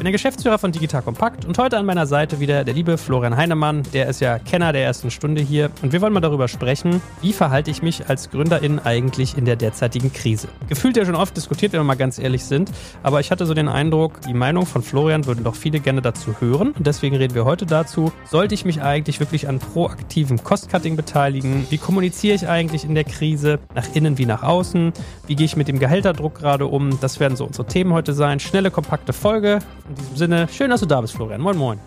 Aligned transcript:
bin 0.00 0.06
der 0.06 0.12
Geschäftsführer 0.12 0.58
von 0.58 0.72
Digital 0.72 1.02
Kompakt 1.02 1.44
und 1.44 1.58
heute 1.58 1.76
an 1.76 1.84
meiner 1.84 2.06
Seite 2.06 2.40
wieder 2.40 2.64
der 2.64 2.72
liebe 2.72 2.96
Florian 2.96 3.36
Heinemann. 3.36 3.82
Der 3.92 4.08
ist 4.08 4.22
ja 4.22 4.38
Kenner 4.38 4.72
der 4.72 4.82
ersten 4.82 5.10
Stunde 5.10 5.42
hier 5.42 5.70
und 5.82 5.92
wir 5.92 6.00
wollen 6.00 6.14
mal 6.14 6.20
darüber 6.20 6.48
sprechen, 6.48 7.02
wie 7.20 7.34
verhalte 7.34 7.70
ich 7.70 7.82
mich 7.82 8.08
als 8.08 8.30
Gründerin 8.30 8.78
eigentlich 8.78 9.36
in 9.36 9.44
der 9.44 9.56
derzeitigen 9.56 10.10
Krise. 10.10 10.48
Gefühlt 10.70 10.96
ja 10.96 11.04
schon 11.04 11.16
oft 11.16 11.36
diskutiert, 11.36 11.74
wenn 11.74 11.80
wir 11.80 11.84
mal 11.84 11.96
ganz 11.96 12.18
ehrlich 12.18 12.46
sind, 12.46 12.72
aber 13.02 13.20
ich 13.20 13.30
hatte 13.30 13.44
so 13.44 13.52
den 13.52 13.68
Eindruck, 13.68 14.22
die 14.22 14.32
Meinung 14.32 14.64
von 14.64 14.80
Florian 14.80 15.26
würden 15.26 15.44
doch 15.44 15.54
viele 15.54 15.80
gerne 15.80 16.00
dazu 16.00 16.34
hören 16.40 16.70
und 16.70 16.86
deswegen 16.86 17.16
reden 17.16 17.34
wir 17.34 17.44
heute 17.44 17.66
dazu, 17.66 18.10
sollte 18.24 18.54
ich 18.54 18.64
mich 18.64 18.80
eigentlich 18.80 19.20
wirklich 19.20 19.48
an 19.48 19.58
proaktivem 19.58 20.42
Cost-Cutting 20.42 20.96
beteiligen? 20.96 21.66
Wie 21.68 21.76
kommuniziere 21.76 22.36
ich 22.36 22.48
eigentlich 22.48 22.86
in 22.86 22.94
der 22.94 23.04
Krise, 23.04 23.58
nach 23.74 23.94
innen 23.94 24.16
wie 24.16 24.24
nach 24.24 24.44
außen? 24.44 24.94
Wie 25.26 25.36
gehe 25.36 25.44
ich 25.44 25.56
mit 25.56 25.68
dem 25.68 25.78
Gehälterdruck 25.78 26.36
gerade 26.36 26.66
um? 26.68 26.98
Das 27.02 27.20
werden 27.20 27.36
so 27.36 27.44
unsere 27.44 27.66
Themen 27.66 27.92
heute 27.92 28.14
sein. 28.14 28.40
Schnelle, 28.40 28.70
kompakte 28.70 29.12
Folge. 29.12 29.58
In 29.90 29.96
diesem 29.96 30.16
Sinne, 30.16 30.46
schön, 30.46 30.70
dass 30.70 30.78
du 30.78 30.86
da 30.86 31.00
bist, 31.00 31.14
Florian. 31.14 31.40
Moin, 31.40 31.56
moin. 31.56 31.80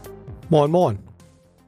Moin, 0.49 0.69
moin. 0.69 0.99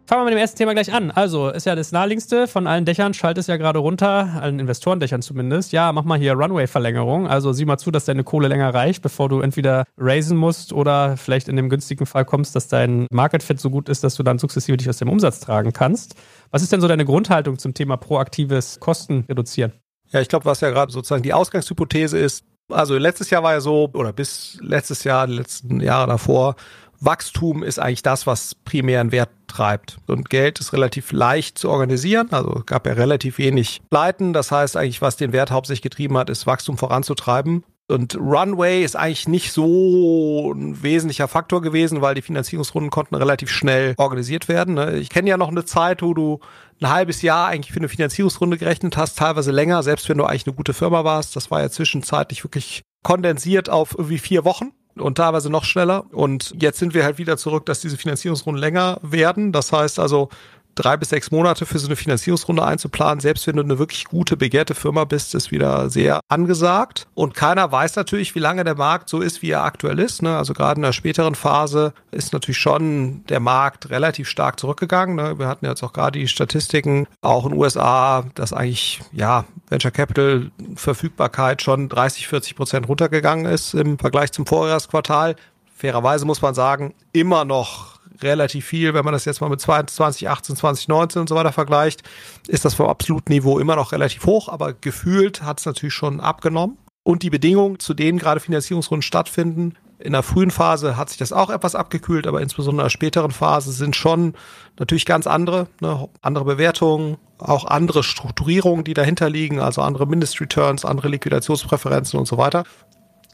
Fangen 0.05 0.19
wir 0.19 0.25
mit 0.25 0.33
dem 0.33 0.39
ersten 0.39 0.57
Thema 0.57 0.73
gleich 0.73 0.91
an. 0.91 1.09
Also, 1.09 1.47
ist 1.47 1.65
ja 1.65 1.75
das 1.75 1.93
naheliegendste 1.93 2.47
von 2.47 2.67
allen 2.67 2.83
Dächern, 2.83 3.13
schaltet 3.13 3.43
es 3.43 3.47
ja 3.47 3.55
gerade 3.55 3.79
runter, 3.79 4.41
allen 4.41 4.59
Investorendächern 4.59 5.21
zumindest. 5.21 5.71
Ja, 5.71 5.93
mach 5.93 6.03
mal 6.03 6.19
hier 6.19 6.33
Runway-Verlängerung. 6.33 7.25
Also 7.25 7.53
sieh 7.53 7.63
mal 7.63 7.77
zu, 7.77 7.89
dass 7.89 8.03
deine 8.03 8.25
Kohle 8.25 8.49
länger 8.49 8.73
reicht, 8.73 9.01
bevor 9.01 9.29
du 9.29 9.39
entweder 9.39 9.85
raisen 9.97 10.35
musst 10.35 10.73
oder 10.73 11.15
vielleicht 11.15 11.47
in 11.47 11.55
dem 11.55 11.69
günstigen 11.69 12.05
Fall 12.05 12.25
kommst, 12.25 12.53
dass 12.53 12.67
dein 12.67 13.07
Market 13.11 13.41
Fit 13.41 13.61
so 13.61 13.69
gut 13.69 13.87
ist, 13.87 14.03
dass 14.03 14.15
du 14.15 14.23
dann 14.23 14.37
sukzessive 14.37 14.75
dich 14.75 14.89
aus 14.89 14.97
dem 14.97 15.07
Umsatz 15.07 15.39
tragen 15.39 15.71
kannst. 15.71 16.15
Was 16.51 16.61
ist 16.61 16.73
denn 16.73 16.81
so 16.81 16.89
deine 16.89 17.05
Grundhaltung 17.05 17.57
zum 17.59 17.73
Thema 17.73 17.95
proaktives 17.95 18.81
Kosten 18.81 19.23
reduzieren? 19.29 19.71
Ja, 20.09 20.19
ich 20.19 20.27
glaube, 20.27 20.43
was 20.43 20.59
ja 20.59 20.69
gerade 20.69 20.91
sozusagen 20.91 21.23
die 21.23 21.33
Ausgangshypothese 21.33 22.17
ist, 22.17 22.43
also 22.69 22.97
letztes 22.97 23.29
Jahr 23.29 23.43
war 23.43 23.53
ja 23.53 23.61
so, 23.61 23.89
oder 23.93 24.13
bis 24.13 24.57
letztes 24.61 25.03
Jahr, 25.03 25.27
die 25.27 25.35
letzten 25.35 25.79
Jahre 25.79 26.07
davor, 26.07 26.55
Wachstum 26.99 27.63
ist 27.63 27.79
eigentlich 27.79 28.03
das, 28.03 28.25
was 28.25 28.55
primären 28.55 29.11
Wert 29.11 29.29
treibt. 29.47 29.97
Und 30.07 30.29
Geld 30.29 30.59
ist 30.59 30.73
relativ 30.73 31.11
leicht 31.11 31.57
zu 31.57 31.69
organisieren. 31.69 32.29
Also 32.31 32.63
gab 32.65 32.87
ja 32.87 32.93
relativ 32.93 33.37
wenig 33.37 33.81
Pleiten. 33.89 34.33
Das 34.33 34.51
heißt 34.51 34.77
eigentlich, 34.77 35.01
was 35.01 35.17
den 35.17 35.33
Wert 35.33 35.51
hauptsächlich 35.51 35.81
getrieben 35.83 36.17
hat, 36.17 36.29
ist 36.29 36.47
Wachstum 36.47 36.77
voranzutreiben. 36.77 37.63
Und 37.87 38.15
Runway 38.15 38.83
ist 38.83 38.95
eigentlich 38.95 39.27
nicht 39.27 39.51
so 39.51 40.51
ein 40.51 40.81
wesentlicher 40.81 41.27
Faktor 41.27 41.61
gewesen, 41.61 42.01
weil 42.01 42.15
die 42.15 42.23
Finanzierungsrunden 42.23 42.89
konnten 42.89 43.13
relativ 43.13 43.51
schnell 43.51 43.93
organisiert 43.97 44.47
werden. 44.47 44.73
Ne? 44.73 44.97
Ich 44.97 45.09
kenne 45.09 45.29
ja 45.29 45.37
noch 45.37 45.49
eine 45.49 45.65
Zeit, 45.65 46.01
wo 46.01 46.15
du 46.15 46.39
ein 46.81 46.89
halbes 46.89 47.21
Jahr 47.21 47.47
eigentlich 47.47 47.71
für 47.71 47.79
eine 47.79 47.89
Finanzierungsrunde 47.89 48.57
gerechnet 48.57 48.97
hast, 48.97 49.19
teilweise 49.19 49.51
länger, 49.51 49.83
selbst 49.83 50.09
wenn 50.09 50.17
du 50.17 50.25
eigentlich 50.25 50.47
eine 50.47 50.55
gute 50.55 50.73
Firma 50.73 51.03
warst. 51.03 51.35
Das 51.35 51.51
war 51.51 51.61
ja 51.61 51.69
zwischenzeitlich 51.69 52.43
wirklich 52.43 52.81
kondensiert 53.03 53.69
auf 53.69 53.91
irgendwie 53.95 54.17
vier 54.17 54.45
Wochen 54.45 54.71
und 54.95 55.17
teilweise 55.19 55.51
noch 55.51 55.63
schneller. 55.63 56.05
Und 56.11 56.55
jetzt 56.59 56.79
sind 56.79 56.95
wir 56.95 57.03
halt 57.03 57.19
wieder 57.19 57.37
zurück, 57.37 57.67
dass 57.67 57.81
diese 57.81 57.97
Finanzierungsrunden 57.97 58.59
länger 58.59 58.97
werden. 59.03 59.51
Das 59.51 59.71
heißt 59.71 59.99
also, 59.99 60.29
drei 60.75 60.97
bis 60.97 61.09
sechs 61.09 61.31
Monate 61.31 61.65
für 61.65 61.79
so 61.79 61.87
eine 61.87 61.95
Finanzierungsrunde 61.95 62.63
einzuplanen, 62.63 63.19
selbst 63.19 63.47
wenn 63.47 63.55
du 63.55 63.63
eine 63.63 63.79
wirklich 63.79 64.05
gute, 64.05 64.37
begehrte 64.37 64.75
Firma 64.75 65.05
bist, 65.05 65.33
ist 65.33 65.51
wieder 65.51 65.89
sehr 65.89 66.19
angesagt. 66.27 67.07
Und 67.13 67.33
keiner 67.33 67.71
weiß 67.71 67.95
natürlich, 67.95 68.35
wie 68.35 68.39
lange 68.39 68.63
der 68.63 68.75
Markt 68.75 69.09
so 69.09 69.21
ist, 69.21 69.41
wie 69.41 69.51
er 69.51 69.63
aktuell 69.63 69.99
ist. 69.99 70.21
Ne? 70.21 70.37
Also 70.37 70.53
gerade 70.53 70.77
in 70.77 70.83
der 70.83 70.91
späteren 70.91 71.35
Phase 71.35 71.93
ist 72.11 72.33
natürlich 72.33 72.57
schon 72.57 73.23
der 73.29 73.39
Markt 73.39 73.89
relativ 73.89 74.27
stark 74.27 74.59
zurückgegangen. 74.59 75.15
Ne? 75.15 75.39
Wir 75.39 75.47
hatten 75.47 75.65
jetzt 75.65 75.83
auch 75.83 75.93
gerade 75.93 76.19
die 76.19 76.27
Statistiken, 76.27 77.07
auch 77.21 77.45
in 77.45 77.51
den 77.51 77.59
USA, 77.59 78.25
dass 78.35 78.53
eigentlich, 78.53 79.01
ja, 79.11 79.45
Venture 79.69 79.91
Capital 79.91 80.51
Verfügbarkeit 80.75 81.61
schon 81.61 81.89
30, 81.89 82.27
40 82.27 82.55
Prozent 82.55 82.87
runtergegangen 82.87 83.45
ist 83.45 83.73
im 83.73 83.97
Vergleich 83.97 84.31
zum 84.31 84.45
Vorjahresquartal. 84.45 85.35
Fairerweise 85.75 86.25
muss 86.25 86.41
man 86.41 86.53
sagen, 86.53 86.93
immer 87.11 87.45
noch 87.45 87.94
relativ 88.21 88.65
viel. 88.65 88.93
Wenn 88.93 89.05
man 89.05 89.13
das 89.13 89.25
jetzt 89.25 89.41
mal 89.41 89.49
mit 89.49 89.61
2018, 89.61 90.55
2019 90.55 91.21
und 91.21 91.29
so 91.29 91.35
weiter 91.35 91.51
vergleicht, 91.51 92.03
ist 92.47 92.65
das 92.65 92.73
vom 92.73 92.87
absoluten 92.87 93.31
Niveau 93.31 93.59
immer 93.59 93.75
noch 93.75 93.91
relativ 93.91 94.25
hoch, 94.25 94.49
aber 94.49 94.73
gefühlt 94.73 95.41
hat 95.41 95.59
es 95.59 95.65
natürlich 95.65 95.93
schon 95.93 96.19
abgenommen. 96.19 96.77
Und 97.03 97.21
die 97.21 97.29
Bedingungen, 97.29 97.79
zu 97.79 97.93
denen 97.93 98.17
gerade 98.17 98.39
Finanzierungsrunden 98.39 99.03
stattfinden, 99.03 99.75
in 99.99 100.11
der 100.11 100.23
frühen 100.23 100.51
Phase 100.51 100.97
hat 100.97 101.09
sich 101.09 101.17
das 101.17 101.31
auch 101.31 101.49
etwas 101.49 101.75
abgekühlt, 101.75 102.27
aber 102.27 102.41
insbesondere 102.41 102.83
in 102.83 102.85
der 102.85 102.89
späteren 102.89 103.31
Phase 103.31 103.71
sind 103.71 103.95
schon 103.95 104.33
natürlich 104.77 105.05
ganz 105.05 105.25
andere, 105.25 105.67
ne, 105.79 106.09
andere 106.21 106.45
Bewertungen, 106.45 107.17
auch 107.37 107.65
andere 107.65 108.03
Strukturierungen, 108.03 108.83
die 108.83 108.93
dahinter 108.93 109.29
liegen, 109.29 109.59
also 109.59 109.81
andere 109.81 110.05
Mindestreturns, 110.05 110.83
andere 110.83 111.07
Liquidationspräferenzen 111.09 112.19
und 112.19 112.25
so 112.25 112.37
weiter. 112.37 112.65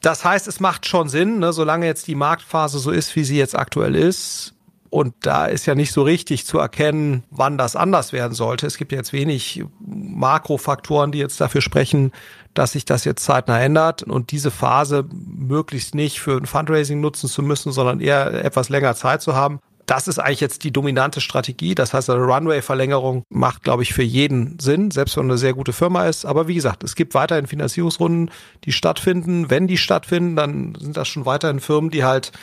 Das 0.02 0.26
heißt, 0.26 0.48
es 0.48 0.60
macht 0.60 0.88
schon 0.88 1.10
Sinn, 1.10 1.40
ne, 1.40 1.54
solange 1.54 1.86
jetzt 1.86 2.08
die 2.08 2.16
Marktphase 2.16 2.80
so 2.80 2.92
ist, 2.92 3.16
wie 3.16 3.24
sie 3.24 3.38
jetzt 3.38 3.56
aktuell 3.56 3.96
ist, 3.96 4.54
und 4.92 5.16
da 5.22 5.46
ist 5.46 5.66
ja 5.66 5.74
nicht 5.74 5.94
so 5.94 6.04
richtig 6.04 6.46
zu 6.46 6.60
erkennen, 6.60 7.24
wann 7.32 7.58
das 7.58 7.78
anders 7.78 8.12
werden 8.12 8.34
sollte. 8.34 8.68
Es 8.68 8.78
gibt 8.78 8.92
jetzt 8.92 9.14
wenig 9.14 9.64
Makrofaktoren, 9.80 11.14
die 11.14 11.18
jetzt 11.18 11.40
dafür 11.40 11.62
sprechen, 11.62 12.12
dass 12.54 12.74
sich 12.74 12.84
das 12.84 13.06
jetzt 13.06 13.24
zeitnah 13.24 13.62
ändert 13.62 14.04
und 14.04 14.32
diese 14.32 14.52
Phase 14.52 15.06
möglichst 15.10 15.96
nicht 15.96 16.20
für 16.20 16.36
ein 16.36 16.46
Fundraising 16.46 17.00
nutzen 17.00 17.30
zu 17.30 17.42
müssen, 17.42 17.72
sondern 17.72 18.02
eher 18.02 18.44
etwas 18.44 18.68
länger 18.68 18.94
Zeit 18.94 19.22
zu 19.22 19.34
haben. 19.34 19.62
Das 19.86 20.10
ist 20.10 20.20
eigentlich 20.20 20.42
jetzt 20.42 20.66
die 20.66 20.72
dominante 20.72 21.22
Strategie. 21.22 21.74
Das 21.74 21.94
heißt, 21.94 22.10
eine 22.10 22.22
Runway-Verlängerung 22.22 23.24
macht, 23.30 23.64
glaube 23.64 23.84
ich, 23.84 23.94
für 23.94 24.04
jeden 24.04 24.60
Sinn, 24.60 24.92
selbst 24.92 25.16
wenn 25.16 25.24
eine 25.24 25.38
sehr 25.38 25.54
gute 25.54 25.72
Firma 25.72 26.06
ist. 26.08 26.26
Aber 26.26 26.50
wie 26.50 26.56
gesagt, 26.56 26.84
es 26.84 26.96
gibt 26.96 27.14
weiterhin 27.14 27.48
Finanzierungsrunden, 27.48 28.30
die 28.66 28.74
stattfinden. 28.74 29.50
Wenn 29.50 29.68
die 29.68 29.78
stattfinden, 29.78 30.36
dann 30.36 30.76
sind 30.78 30.98
das 30.98 31.08
schon 31.08 31.26
weiterhin 31.26 31.62
Firmen, 31.62 31.92
die 31.92 32.04
halt 32.04 32.34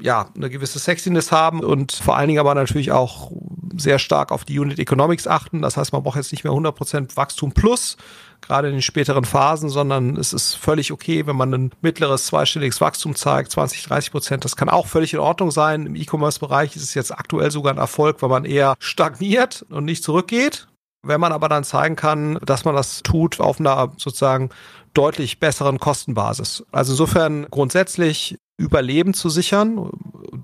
ja, 0.00 0.28
eine 0.34 0.50
gewisse 0.50 0.78
Sexiness 0.78 1.32
haben 1.32 1.60
und 1.60 1.92
vor 1.92 2.16
allen 2.16 2.28
Dingen 2.28 2.40
aber 2.40 2.54
natürlich 2.54 2.92
auch 2.92 3.32
sehr 3.76 3.98
stark 3.98 4.32
auf 4.32 4.44
die 4.44 4.58
Unit 4.58 4.78
Economics 4.78 5.26
achten. 5.26 5.62
Das 5.62 5.76
heißt, 5.76 5.92
man 5.92 6.02
braucht 6.02 6.16
jetzt 6.16 6.32
nicht 6.32 6.44
mehr 6.44 6.52
100% 6.52 7.16
Wachstum 7.16 7.52
plus, 7.52 7.96
gerade 8.40 8.68
in 8.68 8.74
den 8.74 8.82
späteren 8.82 9.24
Phasen, 9.24 9.68
sondern 9.68 10.16
es 10.16 10.32
ist 10.32 10.54
völlig 10.54 10.92
okay, 10.92 11.26
wenn 11.26 11.36
man 11.36 11.52
ein 11.52 11.70
mittleres 11.82 12.26
zweistelliges 12.26 12.80
Wachstum 12.80 13.14
zeigt, 13.14 13.52
20, 13.52 13.84
30 13.84 14.10
Prozent. 14.10 14.44
Das 14.44 14.56
kann 14.56 14.68
auch 14.68 14.86
völlig 14.86 15.12
in 15.12 15.20
Ordnung 15.20 15.50
sein. 15.50 15.86
Im 15.86 15.94
E-Commerce-Bereich 15.94 16.76
ist 16.76 16.82
es 16.82 16.94
jetzt 16.94 17.12
aktuell 17.12 17.50
sogar 17.50 17.72
ein 17.72 17.78
Erfolg, 17.78 18.22
weil 18.22 18.30
man 18.30 18.44
eher 18.44 18.76
stagniert 18.78 19.64
und 19.70 19.84
nicht 19.84 20.04
zurückgeht. 20.04 20.68
Wenn 21.02 21.20
man 21.20 21.32
aber 21.32 21.48
dann 21.48 21.62
zeigen 21.62 21.94
kann, 21.94 22.38
dass 22.44 22.64
man 22.64 22.74
das 22.74 23.02
tut 23.02 23.38
auf 23.38 23.60
einer 23.60 23.92
sozusagen 23.96 24.50
deutlich 24.96 25.38
besseren 25.40 25.78
Kostenbasis. 25.78 26.64
Also 26.72 26.92
insofern 26.92 27.46
grundsätzlich 27.50 28.38
Überleben 28.58 29.12
zu 29.12 29.28
sichern, 29.28 29.90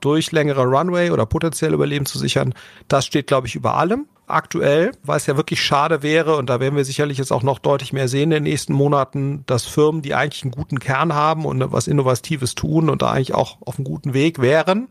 durch 0.01 0.33
längere 0.33 0.65
Runway 0.65 1.11
oder 1.11 1.25
potenziell 1.25 1.73
Überleben 1.73 2.05
zu 2.05 2.19
sichern, 2.19 2.53
das 2.89 3.07
steht, 3.07 3.27
glaube 3.27 3.47
ich, 3.47 3.55
über 3.55 3.75
allem. 3.77 4.07
Aktuell, 4.27 4.93
weil 5.03 5.17
es 5.17 5.27
ja 5.27 5.37
wirklich 5.37 5.61
schade 5.63 6.03
wäre, 6.03 6.37
und 6.37 6.49
da 6.49 6.61
werden 6.61 6.77
wir 6.77 6.85
sicherlich 6.85 7.19
jetzt 7.19 7.33
auch 7.33 7.43
noch 7.43 7.59
deutlich 7.59 7.93
mehr 7.93 8.09
sehen 8.09 8.25
in 8.25 8.31
den 8.31 8.43
nächsten 8.45 8.73
Monaten, 8.73 9.45
dass 9.47 9.67
Firmen, 9.67 10.01
die 10.01 10.15
eigentlich 10.15 10.43
einen 10.43 10.53
guten 10.53 10.79
Kern 10.79 11.15
haben 11.15 11.45
und 11.45 11.73
was 11.73 11.87
Innovatives 11.87 12.55
tun 12.55 12.89
und 12.89 13.03
da 13.03 13.11
eigentlich 13.11 13.35
auch 13.35 13.59
auf 13.63 13.77
einem 13.77 13.85
guten 13.85 14.15
Weg 14.15 14.41
wären, 14.41 14.89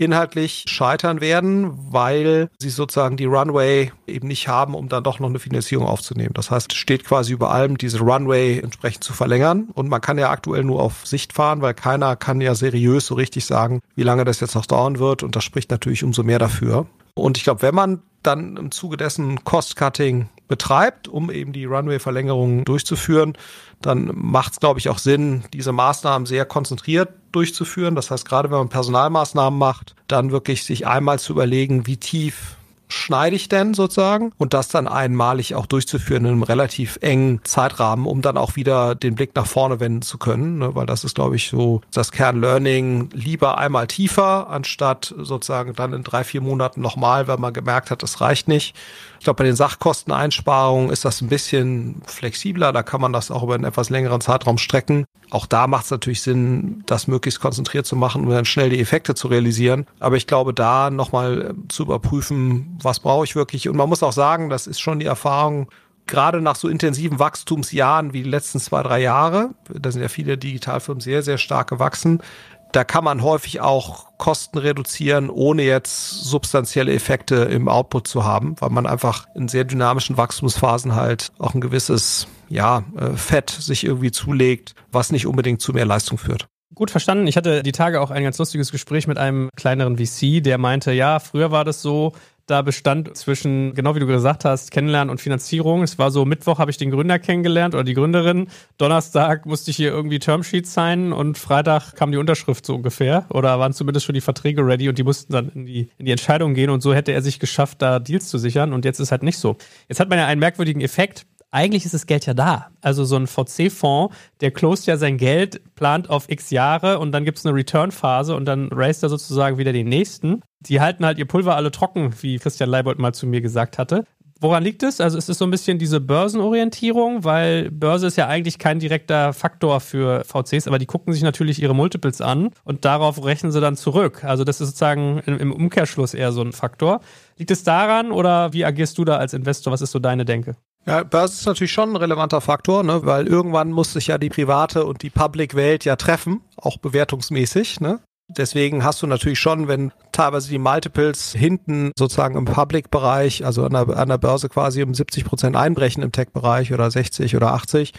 inhaltlich 0.00 0.64
scheitern 0.66 1.20
werden, 1.20 1.72
weil 1.92 2.48
sie 2.58 2.70
sozusagen 2.70 3.18
die 3.18 3.26
Runway 3.26 3.92
eben 4.06 4.28
nicht 4.28 4.48
haben, 4.48 4.74
um 4.74 4.88
dann 4.88 5.04
doch 5.04 5.18
noch 5.18 5.28
eine 5.28 5.38
Finanzierung 5.38 5.86
aufzunehmen. 5.86 6.32
Das 6.32 6.50
heißt, 6.50 6.72
steht 6.72 7.04
quasi 7.04 7.32
über 7.32 7.50
allem, 7.50 7.76
diese 7.76 8.00
Runway 8.00 8.58
entsprechend 8.60 9.04
zu 9.04 9.12
verlängern. 9.12 9.68
Und 9.74 9.88
man 9.88 10.00
kann 10.00 10.16
ja 10.16 10.30
aktuell 10.30 10.64
nur 10.64 10.80
auf 10.80 11.06
Sicht 11.06 11.34
fahren, 11.34 11.60
weil 11.60 11.74
keiner 11.74 12.16
kann 12.16 12.40
ja 12.40 12.54
seriös 12.54 13.06
so 13.06 13.14
richtig 13.14 13.44
sagen, 13.44 13.80
wie 13.94 14.02
lange 14.02 14.24
das 14.24 14.40
jetzt 14.40 14.54
noch 14.54 14.66
dauern 14.66 14.98
wird. 14.98 15.22
Und 15.22 15.36
das 15.36 15.44
spricht 15.44 15.70
natürlich 15.70 16.02
umso 16.02 16.22
mehr 16.22 16.38
dafür. 16.38 16.86
Und 17.14 17.36
ich 17.36 17.44
glaube, 17.44 17.60
wenn 17.60 17.74
man 17.74 18.00
dann 18.22 18.56
im 18.56 18.70
Zuge 18.70 18.96
dessen 18.96 19.44
Cost-Cutting 19.44 20.28
betreibt, 20.50 21.06
um 21.06 21.30
eben 21.30 21.52
die 21.52 21.64
Runway-Verlängerung 21.64 22.64
durchzuführen, 22.64 23.34
dann 23.80 24.10
macht 24.12 24.54
es, 24.54 24.60
glaube 24.60 24.80
ich, 24.80 24.88
auch 24.88 24.98
Sinn, 24.98 25.44
diese 25.52 25.70
Maßnahmen 25.70 26.26
sehr 26.26 26.44
konzentriert 26.44 27.08
durchzuführen. 27.30 27.94
Das 27.94 28.10
heißt, 28.10 28.28
gerade 28.28 28.50
wenn 28.50 28.58
man 28.58 28.68
Personalmaßnahmen 28.68 29.56
macht, 29.56 29.94
dann 30.08 30.32
wirklich 30.32 30.64
sich 30.64 30.88
einmal 30.88 31.20
zu 31.20 31.32
überlegen, 31.32 31.86
wie 31.86 31.96
tief 31.96 32.56
schneide 32.92 33.36
ich 33.36 33.48
denn 33.48 33.74
sozusagen 33.74 34.32
und 34.38 34.52
das 34.52 34.68
dann 34.68 34.88
einmalig 34.88 35.54
auch 35.54 35.66
durchzuführen 35.66 36.24
in 36.24 36.32
einem 36.32 36.42
relativ 36.42 36.98
engen 37.00 37.40
Zeitrahmen, 37.44 38.06
um 38.06 38.20
dann 38.22 38.36
auch 38.36 38.56
wieder 38.56 38.94
den 38.94 39.14
Blick 39.14 39.34
nach 39.34 39.46
vorne 39.46 39.80
wenden 39.80 40.02
zu 40.02 40.18
können, 40.18 40.58
ne? 40.58 40.74
weil 40.74 40.86
das 40.86 41.04
ist, 41.04 41.14
glaube 41.14 41.36
ich, 41.36 41.48
so 41.48 41.80
das 41.92 42.12
Kernlearning 42.12 43.10
lieber 43.12 43.58
einmal 43.58 43.86
tiefer, 43.86 44.50
anstatt 44.50 45.14
sozusagen 45.16 45.74
dann 45.74 45.92
in 45.92 46.02
drei, 46.02 46.24
vier 46.24 46.40
Monaten 46.40 46.80
nochmal, 46.80 47.28
weil 47.28 47.38
man 47.38 47.52
gemerkt 47.52 47.90
hat, 47.90 48.02
das 48.02 48.20
reicht 48.20 48.48
nicht. 48.48 48.74
Ich 49.20 49.24
glaube, 49.24 49.36
bei 49.36 49.44
den 49.44 49.54
Sachkosteneinsparungen 49.54 50.88
ist 50.88 51.04
das 51.04 51.20
ein 51.20 51.28
bisschen 51.28 52.00
flexibler. 52.06 52.72
Da 52.72 52.82
kann 52.82 53.02
man 53.02 53.12
das 53.12 53.30
auch 53.30 53.42
über 53.42 53.54
einen 53.54 53.64
etwas 53.64 53.90
längeren 53.90 54.22
Zeitraum 54.22 54.56
strecken. 54.56 55.04
Auch 55.28 55.44
da 55.44 55.66
macht 55.66 55.84
es 55.84 55.90
natürlich 55.90 56.22
Sinn, 56.22 56.82
das 56.86 57.06
möglichst 57.06 57.38
konzentriert 57.38 57.84
zu 57.84 57.96
machen, 57.96 58.24
um 58.24 58.30
dann 58.30 58.46
schnell 58.46 58.70
die 58.70 58.80
Effekte 58.80 59.14
zu 59.14 59.28
realisieren. 59.28 59.86
Aber 59.98 60.16
ich 60.16 60.26
glaube, 60.26 60.54
da 60.54 60.88
nochmal 60.88 61.54
zu 61.68 61.82
überprüfen, 61.82 62.78
was 62.82 63.00
brauche 63.00 63.26
ich 63.26 63.36
wirklich. 63.36 63.68
Und 63.68 63.76
man 63.76 63.90
muss 63.90 64.02
auch 64.02 64.14
sagen, 64.14 64.48
das 64.48 64.66
ist 64.66 64.80
schon 64.80 65.00
die 65.00 65.06
Erfahrung, 65.06 65.68
gerade 66.06 66.40
nach 66.40 66.56
so 66.56 66.68
intensiven 66.68 67.18
Wachstumsjahren 67.18 68.14
wie 68.14 68.22
die 68.22 68.30
letzten 68.30 68.58
zwei, 68.58 68.82
drei 68.82 69.02
Jahre, 69.02 69.50
da 69.68 69.92
sind 69.92 70.00
ja 70.00 70.08
viele 70.08 70.38
Digitalfirmen 70.38 71.02
sehr, 71.02 71.22
sehr 71.22 71.36
stark 71.36 71.68
gewachsen, 71.68 72.22
da 72.72 72.84
kann 72.84 73.04
man 73.04 73.22
häufig 73.22 73.60
auch 73.60 74.06
Kosten 74.18 74.58
reduzieren, 74.58 75.30
ohne 75.30 75.62
jetzt 75.62 76.10
substanzielle 76.10 76.92
Effekte 76.92 77.36
im 77.36 77.68
Output 77.68 78.06
zu 78.06 78.24
haben, 78.24 78.54
weil 78.60 78.70
man 78.70 78.86
einfach 78.86 79.26
in 79.34 79.48
sehr 79.48 79.64
dynamischen 79.64 80.16
Wachstumsphasen 80.16 80.94
halt 80.94 81.32
auch 81.38 81.54
ein 81.54 81.60
gewisses, 81.60 82.26
ja, 82.48 82.84
äh, 82.96 83.10
Fett 83.16 83.50
sich 83.50 83.84
irgendwie 83.84 84.10
zulegt, 84.10 84.74
was 84.92 85.12
nicht 85.12 85.26
unbedingt 85.26 85.60
zu 85.60 85.72
mehr 85.72 85.86
Leistung 85.86 86.18
führt. 86.18 86.46
Gut 86.74 86.90
verstanden. 86.90 87.26
Ich 87.26 87.36
hatte 87.36 87.62
die 87.62 87.72
Tage 87.72 88.00
auch 88.00 88.10
ein 88.10 88.22
ganz 88.22 88.38
lustiges 88.38 88.70
Gespräch 88.70 89.06
mit 89.06 89.18
einem 89.18 89.50
kleineren 89.56 89.98
VC, 89.98 90.42
der 90.42 90.56
meinte, 90.56 90.92
ja, 90.92 91.18
früher 91.18 91.50
war 91.50 91.64
das 91.64 91.82
so, 91.82 92.12
da 92.50 92.62
bestand 92.62 93.16
zwischen, 93.16 93.74
genau 93.74 93.94
wie 93.94 94.00
du 94.00 94.06
gesagt 94.06 94.44
hast, 94.44 94.70
Kennenlernen 94.70 95.10
und 95.10 95.20
Finanzierung. 95.20 95.82
Es 95.82 95.98
war 95.98 96.10
so, 96.10 96.24
Mittwoch 96.24 96.58
habe 96.58 96.70
ich 96.70 96.76
den 96.76 96.90
Gründer 96.90 97.18
kennengelernt 97.18 97.74
oder 97.74 97.84
die 97.84 97.94
Gründerin. 97.94 98.48
Donnerstag 98.78 99.46
musste 99.46 99.70
ich 99.70 99.76
hier 99.76 99.90
irgendwie 99.90 100.18
Termsheets 100.18 100.74
signen 100.74 101.12
und 101.12 101.38
Freitag 101.38 101.94
kam 101.94 102.12
die 102.12 102.18
Unterschrift 102.18 102.66
so 102.66 102.74
ungefähr. 102.74 103.26
Oder 103.30 103.58
waren 103.58 103.72
zumindest 103.72 104.06
schon 104.06 104.14
die 104.14 104.20
Verträge 104.20 104.66
ready 104.66 104.88
und 104.88 104.98
die 104.98 105.04
mussten 105.04 105.32
dann 105.32 105.50
in 105.50 105.66
die, 105.66 105.90
in 105.98 106.06
die 106.06 106.12
Entscheidung 106.12 106.54
gehen 106.54 106.70
und 106.70 106.80
so 106.82 106.92
hätte 106.92 107.12
er 107.12 107.22
sich 107.22 107.38
geschafft, 107.38 107.80
da 107.82 107.98
Deals 107.98 108.28
zu 108.28 108.38
sichern. 108.38 108.72
Und 108.72 108.84
jetzt 108.84 108.98
ist 109.00 109.12
halt 109.12 109.22
nicht 109.22 109.38
so. 109.38 109.56
Jetzt 109.88 110.00
hat 110.00 110.08
man 110.08 110.18
ja 110.18 110.26
einen 110.26 110.40
merkwürdigen 110.40 110.80
Effekt 110.80 111.26
eigentlich 111.50 111.84
ist 111.84 111.94
das 111.94 112.06
Geld 112.06 112.26
ja 112.26 112.34
da. 112.34 112.70
Also 112.80 113.04
so 113.04 113.16
ein 113.16 113.26
VC-Fonds, 113.26 114.14
der 114.40 114.50
closed 114.50 114.86
ja 114.86 114.96
sein 114.96 115.16
Geld, 115.16 115.74
plant 115.74 116.08
auf 116.08 116.30
x 116.30 116.50
Jahre 116.50 116.98
und 116.98 117.12
dann 117.12 117.24
gibt 117.24 117.38
es 117.38 117.46
eine 117.46 117.54
Return-Phase 117.54 118.34
und 118.34 118.44
dann 118.44 118.68
raised 118.72 119.02
er 119.02 119.08
sozusagen 119.08 119.58
wieder 119.58 119.72
den 119.72 119.88
nächsten. 119.88 120.42
Die 120.60 120.80
halten 120.80 121.04
halt 121.04 121.18
ihr 121.18 121.26
Pulver 121.26 121.56
alle 121.56 121.70
trocken, 121.70 122.14
wie 122.20 122.38
Christian 122.38 122.70
Leibold 122.70 122.98
mal 122.98 123.12
zu 123.12 123.26
mir 123.26 123.40
gesagt 123.40 123.78
hatte. 123.78 124.04
Woran 124.42 124.62
liegt 124.62 124.82
es? 124.82 125.02
Also 125.02 125.18
ist 125.18 125.28
es 125.28 125.36
so 125.36 125.44
ein 125.44 125.50
bisschen 125.50 125.78
diese 125.78 126.00
Börsenorientierung, 126.00 127.24
weil 127.24 127.70
Börse 127.70 128.06
ist 128.06 128.16
ja 128.16 128.26
eigentlich 128.26 128.58
kein 128.58 128.78
direkter 128.78 129.34
Faktor 129.34 129.80
für 129.80 130.24
VCs, 130.24 130.66
aber 130.66 130.78
die 130.78 130.86
gucken 130.86 131.12
sich 131.12 131.22
natürlich 131.22 131.60
ihre 131.60 131.74
Multiples 131.74 132.22
an 132.22 132.48
und 132.64 132.86
darauf 132.86 133.22
rechnen 133.22 133.52
sie 133.52 133.60
dann 133.60 133.76
zurück. 133.76 134.24
Also 134.24 134.44
das 134.44 134.62
ist 134.62 134.68
sozusagen 134.68 135.18
im 135.18 135.52
Umkehrschluss 135.52 136.14
eher 136.14 136.32
so 136.32 136.40
ein 136.40 136.52
Faktor. 136.52 137.00
Liegt 137.36 137.50
es 137.50 137.64
daran 137.64 138.12
oder 138.12 138.54
wie 138.54 138.64
agierst 138.64 138.96
du 138.96 139.04
da 139.04 139.18
als 139.18 139.34
Investor? 139.34 139.74
Was 139.74 139.82
ist 139.82 139.90
so 139.90 139.98
deine 139.98 140.24
Denke? 140.24 140.56
Ja, 140.86 141.02
Börse 141.02 141.34
ist 141.34 141.46
natürlich 141.46 141.72
schon 141.72 141.90
ein 141.90 141.96
relevanter 141.96 142.40
Faktor, 142.40 142.82
ne? 142.82 143.00
weil 143.04 143.26
irgendwann 143.26 143.70
muss 143.70 143.92
sich 143.92 144.06
ja 144.06 144.18
die 144.18 144.30
private 144.30 144.84
und 144.84 145.02
die 145.02 145.10
Public-Welt 145.10 145.84
ja 145.84 145.96
treffen, 145.96 146.40
auch 146.56 146.78
bewertungsmäßig. 146.78 147.80
Ne? 147.80 148.00
Deswegen 148.28 148.84
hast 148.84 149.02
du 149.02 149.06
natürlich 149.06 149.40
schon, 149.40 149.66
wenn 149.68 149.92
teilweise 150.12 150.48
die 150.48 150.58
Multiples 150.58 151.32
hinten 151.32 151.90
sozusagen 151.98 152.36
im 152.36 152.44
Public-Bereich, 152.44 153.44
also 153.44 153.64
an 153.64 153.72
der, 153.72 153.88
an 153.96 154.08
der 154.08 154.18
Börse 154.18 154.48
quasi 154.48 154.82
um 154.82 154.94
70 154.94 155.24
Prozent 155.24 155.56
einbrechen 155.56 156.02
im 156.02 156.12
Tech-Bereich 156.12 156.72
oder 156.72 156.90
60 156.90 157.36
oder 157.36 157.52
80, 157.52 157.92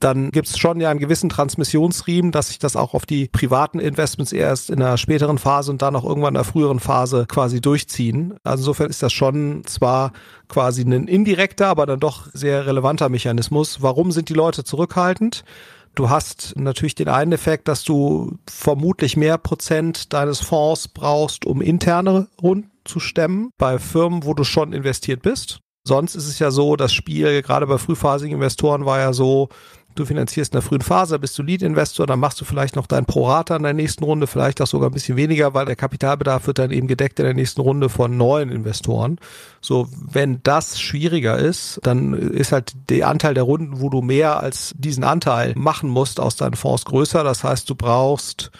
dann 0.00 0.30
gibt 0.30 0.48
es 0.48 0.58
schon 0.58 0.80
ja 0.80 0.90
einen 0.90 1.00
gewissen 1.00 1.28
Transmissionsriemen, 1.28 2.32
dass 2.32 2.48
sich 2.48 2.58
das 2.58 2.76
auch 2.76 2.94
auf 2.94 3.06
die 3.06 3.28
privaten 3.28 3.80
Investments 3.80 4.32
erst 4.32 4.70
in 4.70 4.78
der 4.80 4.96
späteren 4.96 5.38
Phase 5.38 5.70
und 5.70 5.82
dann 5.82 5.96
auch 5.96 6.04
irgendwann 6.04 6.34
in 6.34 6.34
der 6.34 6.44
früheren 6.44 6.80
Phase 6.80 7.26
quasi 7.26 7.60
durchziehen. 7.60 8.34
Also 8.44 8.62
insofern 8.62 8.90
ist 8.90 9.02
das 9.02 9.12
schon 9.12 9.64
zwar 9.64 10.12
quasi 10.48 10.82
ein 10.82 11.08
indirekter, 11.08 11.66
aber 11.66 11.86
dann 11.86 12.00
doch 12.00 12.28
sehr 12.32 12.66
relevanter 12.66 13.08
Mechanismus. 13.08 13.82
Warum 13.82 14.12
sind 14.12 14.28
die 14.28 14.34
Leute 14.34 14.64
zurückhaltend? 14.64 15.44
Du 15.94 16.10
hast 16.10 16.54
natürlich 16.56 16.94
den 16.94 17.08
einen 17.08 17.32
Effekt, 17.32 17.66
dass 17.66 17.82
du 17.82 18.38
vermutlich 18.48 19.16
mehr 19.16 19.36
Prozent 19.36 20.12
deines 20.12 20.40
Fonds 20.40 20.88
brauchst, 20.88 21.44
um 21.44 21.60
interne 21.60 22.28
Runden 22.40 22.70
zu 22.84 23.00
stemmen 23.00 23.50
bei 23.58 23.78
Firmen, 23.78 24.24
wo 24.24 24.34
du 24.34 24.44
schon 24.44 24.72
investiert 24.72 25.22
bist. 25.22 25.58
Sonst 25.84 26.14
ist 26.14 26.28
es 26.28 26.38
ja 26.38 26.50
so, 26.50 26.76
das 26.76 26.92
Spiel, 26.92 27.42
gerade 27.42 27.66
bei 27.66 27.78
frühphasigen 27.78 28.36
Investoren 28.36 28.84
war 28.84 28.98
ja 28.98 29.12
so, 29.12 29.48
du 29.98 30.04
finanzierst 30.04 30.52
in 30.52 30.56
der 30.56 30.62
frühen 30.62 30.80
Phase, 30.80 31.18
bist 31.18 31.38
du 31.38 31.42
Lead-Investor, 31.42 32.06
dann 32.06 32.20
machst 32.20 32.40
du 32.40 32.44
vielleicht 32.44 32.76
noch 32.76 32.86
dein 32.86 33.04
Pro-Rata 33.04 33.56
in 33.56 33.62
der 33.62 33.72
nächsten 33.72 34.04
Runde, 34.04 34.26
vielleicht 34.26 34.60
auch 34.60 34.66
sogar 34.66 34.90
ein 34.90 34.92
bisschen 34.92 35.16
weniger, 35.16 35.54
weil 35.54 35.66
der 35.66 35.76
Kapitalbedarf 35.76 36.46
wird 36.46 36.58
dann 36.58 36.70
eben 36.70 36.88
gedeckt 36.88 37.18
in 37.18 37.24
der 37.24 37.34
nächsten 37.34 37.60
Runde 37.60 37.88
von 37.88 38.16
neuen 38.16 38.50
Investoren. 38.50 39.18
So, 39.60 39.88
wenn 39.92 40.40
das 40.42 40.80
schwieriger 40.80 41.38
ist, 41.38 41.80
dann 41.82 42.14
ist 42.14 42.52
halt 42.52 42.72
der 42.88 43.08
Anteil 43.08 43.34
der 43.34 43.42
Runden, 43.42 43.80
wo 43.80 43.88
du 43.88 44.02
mehr 44.02 44.40
als 44.40 44.74
diesen 44.76 45.04
Anteil 45.04 45.52
machen 45.56 45.90
musst 45.90 46.20
aus 46.20 46.36
deinen 46.36 46.54
Fonds 46.54 46.84
größer. 46.84 47.24
Das 47.24 47.44
heißt, 47.44 47.68
du 47.68 47.74
brauchst 47.74 48.50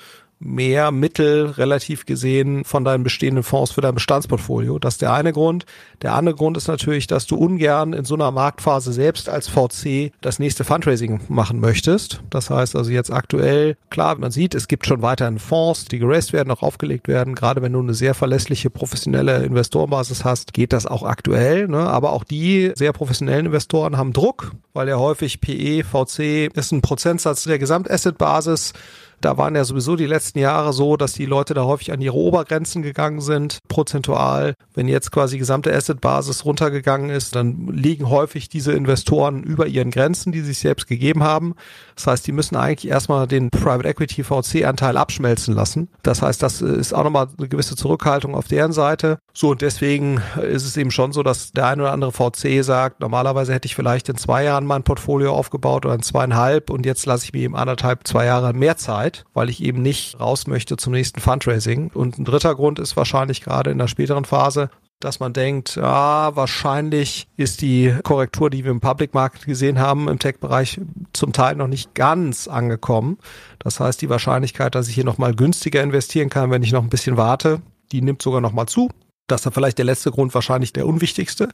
mehr 0.40 0.93
Mittel 0.93 1.46
relativ 1.46 2.06
gesehen 2.06 2.64
von 2.64 2.85
deinen 2.85 3.02
bestehenden 3.02 3.43
Fonds 3.43 3.73
für 3.73 3.81
dein 3.81 3.94
Bestandsportfolio. 3.94 4.79
Das 4.79 4.94
ist 4.94 5.02
der 5.02 5.12
eine 5.12 5.32
Grund. 5.32 5.67
Der 6.02 6.14
andere 6.14 6.37
Grund 6.37 6.56
ist 6.56 6.69
natürlich, 6.69 7.08
dass 7.08 7.26
du 7.26 7.37
ungern 7.37 7.93
in 7.93 8.05
so 8.05 8.14
einer 8.14 8.31
Marktphase 8.31 8.93
selbst 8.93 9.29
als 9.29 9.49
VC 9.49 10.12
das 10.20 10.38
nächste 10.38 10.62
Fundraising 10.62 11.20
machen 11.29 11.58
möchtest. 11.58 12.23
Das 12.31 12.50
heißt 12.50 12.76
also 12.76 12.90
jetzt 12.90 13.12
aktuell, 13.12 13.76
klar, 13.90 14.17
man 14.17 14.31
sieht, 14.31 14.55
es 14.55 14.69
gibt 14.69 14.87
schon 14.87 15.02
weiterhin 15.02 15.40
Fonds, 15.40 15.87
die 15.87 15.99
geraced 15.99 16.32
werden, 16.32 16.52
auch 16.52 16.62
aufgelegt 16.62 17.08
werden. 17.08 17.35
Gerade 17.35 17.61
wenn 17.61 17.73
du 17.73 17.81
eine 17.81 17.94
sehr 17.94 18.14
verlässliche 18.14 18.70
professionelle 18.70 19.44
Investorenbasis 19.44 20.25
hast, 20.25 20.52
geht 20.52 20.73
das 20.73 20.87
auch 20.87 21.02
aktuell. 21.02 21.67
Ne? 21.67 21.79
Aber 21.79 22.12
auch 22.12 22.23
die 22.23 22.73
sehr 22.76 22.93
professionellen 22.93 23.46
Investoren 23.46 23.96
haben 23.96 24.12
Druck, 24.12 24.52
weil 24.73 24.88
ja 24.88 24.99
häufig 24.99 25.40
PE, 25.40 25.82
VC 25.82 26.49
ist 26.55 26.70
ein 26.70 26.81
Prozentsatz 26.81 27.44
der 27.44 27.58
Gesamtassetbasis. 27.58 28.73
Da 29.20 29.36
waren 29.36 29.56
ja 29.56 29.64
sowieso 29.64 29.96
die 29.96 30.06
letzten 30.06 30.38
Jahre 30.38 30.72
so, 30.72 30.96
dass 30.96 31.12
die 31.12 31.26
Leute 31.26 31.54
da 31.54 31.64
häufig 31.64 31.92
an 31.92 32.00
ihre 32.00 32.14
Obergrenzen 32.14 32.82
gegangen 32.82 33.20
sind, 33.20 33.58
prozentual. 33.68 34.54
Wenn 34.74 34.86
jetzt 34.86 35.10
quasi 35.10 35.34
die 35.34 35.40
gesamte 35.40 35.74
Assetbasis 35.74 36.44
runtergegangen 36.44 37.10
ist, 37.10 37.34
dann 37.34 37.68
liegen 37.68 38.08
häufig 38.08 38.48
diese 38.48 38.72
Investoren 38.72 39.42
über 39.42 39.66
ihren 39.66 39.90
Grenzen, 39.90 40.30
die 40.30 40.40
sie 40.40 40.48
sich 40.48 40.60
selbst 40.60 40.86
gegeben 40.86 41.22
haben. 41.22 41.54
Das 41.98 42.06
heißt, 42.06 42.26
die 42.28 42.32
müssen 42.32 42.54
eigentlich 42.54 42.88
erstmal 42.88 43.26
den 43.26 43.50
Private 43.50 43.88
Equity 43.88 44.22
VC 44.22 44.64
Anteil 44.64 44.96
abschmelzen 44.96 45.52
lassen. 45.52 45.88
Das 46.04 46.22
heißt, 46.22 46.40
das 46.40 46.62
ist 46.62 46.92
auch 46.92 47.02
nochmal 47.02 47.26
eine 47.36 47.48
gewisse 47.48 47.74
Zurückhaltung 47.74 48.36
auf 48.36 48.46
deren 48.46 48.72
Seite. 48.72 49.18
So 49.34 49.50
und 49.50 49.62
deswegen 49.62 50.22
ist 50.40 50.64
es 50.64 50.76
eben 50.76 50.92
schon 50.92 51.12
so, 51.12 51.24
dass 51.24 51.50
der 51.50 51.66
ein 51.66 51.80
oder 51.80 51.90
andere 51.90 52.12
VC 52.12 52.62
sagt, 52.62 53.00
normalerweise 53.00 53.52
hätte 53.52 53.66
ich 53.66 53.74
vielleicht 53.74 54.08
in 54.08 54.16
zwei 54.16 54.44
Jahren 54.44 54.64
mein 54.64 54.84
Portfolio 54.84 55.34
aufgebaut 55.34 55.86
oder 55.86 55.96
in 55.96 56.02
zweieinhalb 56.02 56.70
und 56.70 56.86
jetzt 56.86 57.04
lasse 57.04 57.24
ich 57.24 57.32
mir 57.32 57.40
eben 57.40 57.56
anderthalb, 57.56 58.06
zwei 58.06 58.26
Jahre 58.26 58.52
mehr 58.52 58.76
Zeit, 58.76 59.24
weil 59.34 59.49
ich 59.49 59.61
eben 59.61 59.82
nicht 59.82 60.20
raus 60.20 60.46
möchte 60.46 60.76
zum 60.76 60.92
nächsten 60.92 61.20
Fundraising. 61.20 61.90
Und 61.92 62.16
ein 62.16 62.25
dritter 62.25 62.54
Grund 62.54 62.78
ist 62.78 62.96
wahrscheinlich 62.96 63.40
gerade 63.40 63.73
in 63.73 63.78
der 63.78 63.88
späteren 63.88 64.25
Phase, 64.25 64.70
dass 65.00 65.21
man 65.21 65.33
denkt, 65.33 65.76
ja, 65.76 66.35
wahrscheinlich 66.35 67.28
ist 67.37 67.61
die 67.62 67.95
Korrektur, 68.02 68.50
die 68.50 68.64
wir 68.64 68.71
im 68.71 68.81
Public 68.81 69.14
Market 69.14 69.47
gesehen 69.47 69.78
haben, 69.78 70.09
im 70.09 70.19
Tech-Bereich 70.19 70.81
zum 71.12 71.33
Teil 71.33 71.55
noch 71.55 71.69
nicht 71.69 71.95
ganz 71.95 72.49
angekommen. 72.49 73.19
Das 73.61 73.78
heißt, 73.78 74.02
die 74.02 74.11
Wahrscheinlichkeit, 74.11 74.75
dass 74.75 74.88
ich 74.88 74.95
hier 74.95 75.05
nochmal 75.05 75.35
günstiger 75.35 75.83
investieren 75.83 76.31
kann, 76.31 76.50
wenn 76.50 76.62
ich 76.62 76.73
noch 76.73 76.83
ein 76.83 76.90
bisschen 76.90 77.17
warte, 77.17 77.62
die 77.93 78.02
nimmt 78.02 78.23
sogar 78.23 78.40
nochmal 78.40 78.67
zu. 78.67 78.90
Das 79.28 79.45
ist 79.45 79.55
vielleicht 79.55 79.78
der 79.78 79.85
letzte 79.85 80.11
Grund, 80.11 80.35
wahrscheinlich 80.35 80.73
der 80.73 80.87
unwichtigste. 80.87 81.50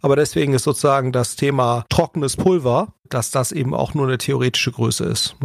Aber 0.00 0.16
deswegen 0.16 0.54
ist 0.54 0.62
sozusagen 0.62 1.12
das 1.12 1.36
Thema 1.36 1.84
trockenes 1.88 2.36
Pulver, 2.36 2.94
dass 3.08 3.30
das 3.32 3.52
eben 3.52 3.74
auch 3.74 3.94
nur 3.94 4.06
eine 4.06 4.18
theoretische 4.18 4.70
Größe 4.70 5.04
ist. 5.04 5.36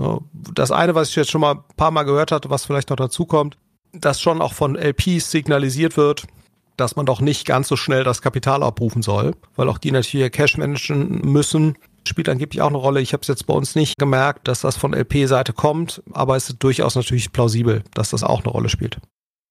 Das 0.53 0.71
eine, 0.71 0.95
was 0.95 1.09
ich 1.09 1.15
jetzt 1.15 1.31
schon 1.31 1.41
mal 1.41 1.55
ein 1.55 1.75
paar 1.75 1.91
Mal 1.91 2.03
gehört 2.03 2.31
hatte, 2.31 2.49
was 2.49 2.65
vielleicht 2.65 2.91
noch 2.91 2.97
dazu 2.97 3.25
kommt, 3.25 3.57
dass 3.91 4.21
schon 4.21 4.41
auch 4.41 4.53
von 4.53 4.75
LPs 4.75 5.31
signalisiert 5.31 5.97
wird, 5.97 6.27
dass 6.77 6.95
man 6.95 7.05
doch 7.05 7.21
nicht 7.21 7.45
ganz 7.45 7.67
so 7.67 7.75
schnell 7.75 8.03
das 8.03 8.21
Kapital 8.21 8.63
abrufen 8.63 9.01
soll, 9.01 9.35
weil 9.55 9.69
auch 9.69 9.77
die 9.77 9.91
natürlich 9.91 10.31
Cash 10.31 10.57
managen 10.57 11.21
müssen. 11.23 11.77
Spielt 12.05 12.27
angeblich 12.27 12.61
auch 12.61 12.67
eine 12.67 12.77
Rolle. 12.77 12.99
Ich 12.99 13.13
habe 13.13 13.21
es 13.21 13.27
jetzt 13.27 13.47
bei 13.47 13.53
uns 13.53 13.75
nicht 13.75 13.97
gemerkt, 13.97 14.47
dass 14.47 14.61
das 14.61 14.75
von 14.75 14.93
LP-Seite 14.93 15.53
kommt, 15.53 16.03
aber 16.11 16.35
es 16.35 16.49
ist 16.49 16.61
durchaus 16.61 16.95
natürlich 16.95 17.31
plausibel, 17.31 17.83
dass 17.93 18.09
das 18.09 18.23
auch 18.23 18.41
eine 18.43 18.49
Rolle 18.49 18.69
spielt. 18.69 18.99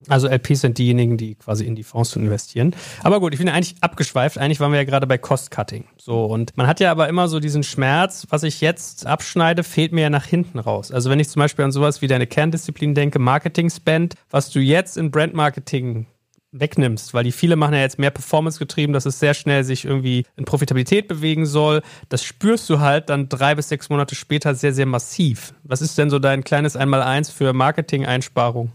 Also 0.09 0.29
LPs 0.29 0.63
sind 0.63 0.79
diejenigen, 0.79 1.17
die 1.17 1.37
quasi 1.37 1.65
in 1.65 1.77
die 1.77 1.83
Fonds 1.83 2.15
investieren. 2.17 2.75
Aber 3.03 3.21
gut, 3.21 3.33
ich 3.33 3.39
bin 3.39 3.47
ja 3.47 3.55
eigentlich 3.55 3.77
abgeschweift. 3.81 4.39
Eigentlich 4.39 4.61
waren 4.61 4.73
wir 4.73 4.79
ja 4.79 4.85
gerade 4.85 5.07
bei 5.07 5.19
Cost-Cutting. 5.19 5.85
So, 5.97 6.25
und 6.25 6.57
man 6.57 6.67
hat 6.67 6.81
ja 6.81 6.91
aber 6.91 7.09
immer 7.09 7.29
so 7.29 7.41
diesen 7.41 7.63
Schmerz, 7.63 8.27
was 8.31 8.43
ich 8.43 8.61
jetzt 8.61 9.07
abschneide, 9.07 9.63
fehlt 9.63 9.93
mir 9.93 10.03
ja 10.03 10.11
nach 10.11 10.27
hinten 10.27 10.59
raus. 10.59 10.91
Also 10.91 11.11
wenn 11.11 11.21
ich 11.21 11.29
zum 11.29 11.41
Beispiel 11.41 11.65
an 11.65 11.73
sowas 11.73 12.03
wie 12.03 12.09
deine 12.09 12.27
Kerndisziplin 12.27 12.95
denke, 12.95 13.19
Marketing-Spend, 13.19 14.15
was 14.31 14.51
du 14.51 14.61
jetzt 14.61 14.97
in 14.97 15.11
Brand-Marketing 15.11 16.07
wegnimmst, 16.53 17.15
weil 17.15 17.25
die 17.25 17.33
viele 17.33 17.57
machen 17.57 17.75
ja 17.75 17.81
jetzt 17.81 17.99
mehr 17.99 18.11
Performance 18.11 18.59
getrieben, 18.59 18.93
dass 18.93 19.07
es 19.07 19.19
sehr 19.19 19.35
schnell 19.35 19.65
sich 19.65 19.85
irgendwie 19.85 20.25
in 20.37 20.45
Profitabilität 20.45 21.09
bewegen 21.09 21.47
soll. 21.47 21.83
Das 22.09 22.23
spürst 22.23 22.69
du 22.71 22.81
halt 22.81 23.09
dann 23.09 23.29
drei 23.29 23.55
bis 23.55 23.69
sechs 23.69 23.89
Monate 23.89 24.15
später 24.15 24.55
sehr, 24.55 24.73
sehr 24.73 24.87
massiv. 24.87 25.55
Was 25.65 25.83
ist 25.83 25.99
denn 25.99 26.11
so 26.11 26.19
dein 26.19 26.45
kleines 26.45 26.77
Einmaleins 26.77 27.31
für 27.31 27.53
Marketing-Einsparung? 27.53 28.73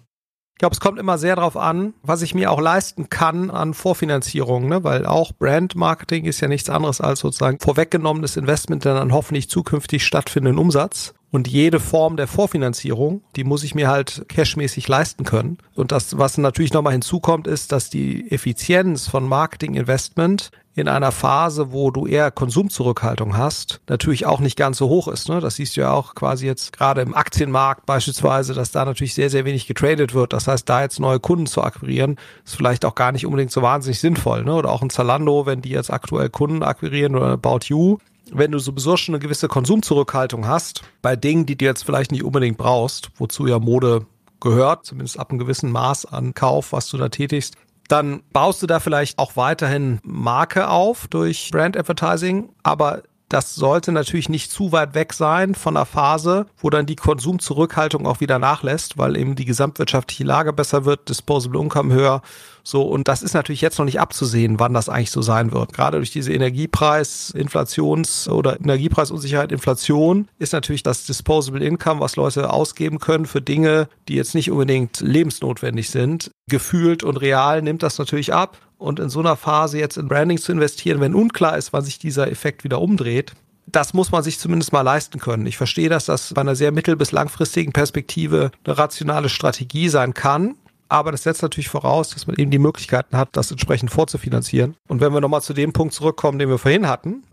Ich 0.58 0.60
glaube, 0.60 0.74
es 0.74 0.80
kommt 0.80 0.98
immer 0.98 1.20
sehr 1.20 1.36
darauf 1.36 1.56
an, 1.56 1.94
was 2.02 2.24
ich 2.24 2.34
mir 2.34 2.50
auch 2.50 2.60
leisten 2.60 3.12
kann 3.12 3.52
an 3.52 3.76
Vorfinanzierung, 3.76 4.68
ne? 4.68 4.84
weil 4.84 5.06
auch 5.06 5.32
Brand-Marketing 5.32 6.26
ist 6.26 6.42
ja 6.42 6.48
nichts 6.48 6.68
anderes 6.68 7.00
als 7.00 7.20
sozusagen 7.20 7.60
vorweggenommenes 7.60 8.38
Investment 8.38 8.84
in 8.88 8.94
einen 8.94 9.14
hoffentlich 9.14 9.52
zukünftig 9.52 10.04
stattfindenden 10.04 10.58
Umsatz. 10.58 11.14
Und 11.30 11.48
jede 11.48 11.80
Form 11.80 12.16
der 12.16 12.28
Vorfinanzierung, 12.28 13.22
die 13.36 13.44
muss 13.44 13.64
ich 13.64 13.76
mir 13.76 13.90
halt 13.90 14.26
cashmäßig 14.30 14.88
leisten 14.88 15.26
können. 15.26 15.58
Und 15.76 15.92
das, 15.92 16.18
was 16.18 16.38
natürlich 16.38 16.74
nochmal 16.74 16.94
hinzukommt, 16.94 17.48
ist, 17.48 17.72
dass 17.72 17.90
die 17.90 18.32
Effizienz 18.32 19.08
von 19.08 19.28
Marketing-Investment 19.28 20.52
in 20.78 20.88
einer 20.88 21.12
Phase, 21.12 21.72
wo 21.72 21.90
du 21.90 22.06
eher 22.06 22.30
Konsumzurückhaltung 22.30 23.36
hast, 23.36 23.82
natürlich 23.90 24.28
auch 24.28 24.40
nicht 24.40 24.56
ganz 24.56 24.78
so 24.78 24.90
hoch 24.90 25.08
ist. 25.08 25.28
Ne? 25.28 25.40
Das 25.42 25.56
siehst 25.56 25.76
du 25.76 25.82
ja 25.82 25.92
auch 25.92 26.14
quasi 26.14 26.46
jetzt 26.46 26.72
gerade 26.72 27.02
im 27.02 27.16
Aktienmarkt 27.16 27.88
beispielsweise, 27.88 28.54
dass 28.54 28.72
da 28.72 28.86
natürlich 28.86 29.16
sehr, 29.16 29.32
sehr 29.32 29.44
wenig 29.44 29.66
getradet 29.66 30.14
wird. 30.14 30.34
Das 30.34 30.48
heißt, 30.48 30.70
da 30.70 30.84
jetzt 30.84 31.00
neue 31.00 31.20
Kunden 31.20 31.48
zu 31.48 31.64
akquirieren, 31.64 32.18
ist 32.46 32.56
vielleicht 32.56 32.86
auch 32.86 32.94
gar 32.94 33.12
nicht 33.12 33.26
unbedingt 33.26 33.52
so 33.52 33.64
wahnsinnig 33.64 34.00
sinnvoll. 34.00 34.44
Ne? 34.44 34.54
Oder 34.54 34.70
auch 34.70 34.84
ein 34.84 34.92
Zalando, 34.92 35.48
wenn 35.48 35.64
die 35.64 35.70
jetzt 35.70 35.92
aktuell 35.92 36.30
Kunden 36.30 36.62
akquirieren 36.62 37.16
oder 37.16 37.30
About 37.30 37.66
You, 37.66 37.98
wenn 38.34 38.52
du 38.52 38.60
sowieso 38.60 38.98
schon 38.98 39.16
eine 39.16 39.22
gewisse 39.22 39.48
Konsumzurückhaltung 39.48 40.48
hast, 40.48 40.84
bei 41.02 41.16
Dingen, 41.16 41.46
die 41.46 41.58
du 41.58 41.66
jetzt 41.66 41.84
vielleicht 41.84 42.12
nicht 42.12 42.24
unbedingt 42.24 42.58
brauchst, 42.58 43.10
wozu 43.18 43.48
ja 43.48 43.60
Mode 43.60 44.06
gehört, 44.40 44.86
zumindest 44.86 45.20
ab 45.20 45.30
einem 45.30 45.40
gewissen 45.40 45.72
Maß 45.72 46.06
an 46.06 46.34
Kauf, 46.34 46.72
was 46.72 46.90
du 46.90 46.98
da 46.98 47.10
tätigst, 47.10 47.56
dann 47.88 48.22
baust 48.34 48.62
du 48.62 48.68
da 48.68 48.80
vielleicht 48.80 49.18
auch 49.18 49.36
weiterhin 49.36 50.00
Marke 50.04 50.70
auf 50.70 51.08
durch 51.08 51.50
Brand 51.52 51.78
Advertising, 51.78 52.50
aber 52.64 53.04
das 53.30 53.56
sollte 53.56 53.92
natürlich 53.92 54.30
nicht 54.30 54.52
zu 54.52 54.72
weit 54.72 54.94
weg 54.94 55.14
sein 55.14 55.54
von 55.54 55.74
der 55.74 55.86
Phase, 55.86 56.46
wo 56.58 56.70
dann 56.70 56.86
die 56.86 56.96
Konsumzurückhaltung 56.96 58.06
auch 58.06 58.22
wieder 58.22 58.40
nachlässt, 58.40 58.98
weil 58.98 59.18
eben 59.18 59.36
die 59.36 59.46
gesamtwirtschaftliche 59.46 60.24
Lage 60.24 60.54
besser 60.54 60.86
wird, 60.86 61.10
Disposable 61.10 61.60
Income 61.60 61.94
höher. 61.94 62.22
So, 62.64 62.84
und 62.84 63.08
das 63.08 63.24
ist 63.24 63.34
natürlich 63.34 63.62
jetzt 63.62 63.80
noch 63.80 63.86
nicht 63.86 64.00
abzusehen, 64.00 64.60
wann 64.60 64.74
das 64.74 64.90
eigentlich 64.90 65.12
so 65.12 65.22
sein 65.22 65.52
wird. 65.52 65.74
Gerade 65.74 65.98
durch 65.98 66.12
diese 66.12 66.34
Energiepreis, 66.34 67.34
Inflations- 67.36 68.30
oder 68.30 68.60
Energiepreisunsicherheit, 68.60 69.52
Inflation 69.52 70.28
ist 70.38 70.54
natürlich 70.54 70.84
das 70.84 71.06
Disposable 71.06 71.64
Income, 71.64 72.02
was 72.02 72.16
Leute 72.18 72.52
ausgeben 72.52 73.00
können 73.00 73.26
für 73.26 73.42
Dinge, 73.42 73.88
die 74.08 74.16
jetzt 74.16 74.36
nicht 74.36 74.52
unbedingt 74.52 75.00
lebensnotwendig 75.00 75.90
sind, 75.90 76.32
gefühlt 76.50 77.04
und 77.04 77.18
real 77.18 77.62
nimmt 77.62 77.84
das 77.84 78.00
natürlich 78.00 78.34
ab. 78.34 78.58
Und 78.78 79.00
in 79.00 79.10
so 79.10 79.20
einer 79.20 79.36
Phase 79.36 79.80
jetzt 79.80 79.98
in 79.98 80.08
Branding 80.08 80.38
zu 80.38 80.52
investieren, 80.52 81.00
wenn 81.00 81.16
unklar 81.16 81.58
ist, 81.58 81.74
wann 81.74 81.84
sich 81.84 82.00
dieser 82.00 82.32
Effekt 82.32 82.64
wieder 82.64 82.80
umdreht, 82.80 83.34
das 83.66 83.94
muss 83.94 84.12
man 84.12 84.24
sich 84.24 84.40
zumindest 84.40 84.72
mal 84.72 84.82
leisten 84.82 85.20
können. 85.20 85.46
Ich 85.46 85.58
verstehe, 85.58 85.90
dass 85.90 86.06
das 86.06 86.34
bei 86.34 86.42
einer 86.42 86.56
sehr 86.56 86.72
mittel- 86.72 86.96
bis 86.96 87.12
langfristigen 87.12 87.74
Perspektive 87.74 88.52
eine 88.64 88.78
rationale 88.78 89.30
Strategie 89.30 89.90
sein 89.90 90.14
kann. 90.14 90.56
Aber 90.90 91.12
das 91.12 91.24
setzt 91.24 91.42
natürlich 91.42 91.68
voraus, 91.68 92.12
dass 92.12 92.28
man 92.28 92.38
eben 92.38 92.50
die 92.50 92.60
Möglichkeiten 92.60 93.18
hat, 93.18 93.30
das 93.34 93.52
entsprechend 93.52 93.92
vorzufinanzieren. 93.92 94.78
Und 94.88 95.02
wenn 95.02 95.12
wir 95.12 95.20
nochmal 95.20 95.42
zu 95.42 95.54
dem 95.54 95.74
Punkt 95.74 95.94
zurückkommen, 95.94 96.40
den 96.40 96.48
wir 96.48 96.58
vorhin 96.58 96.88
hatten, 96.88 97.24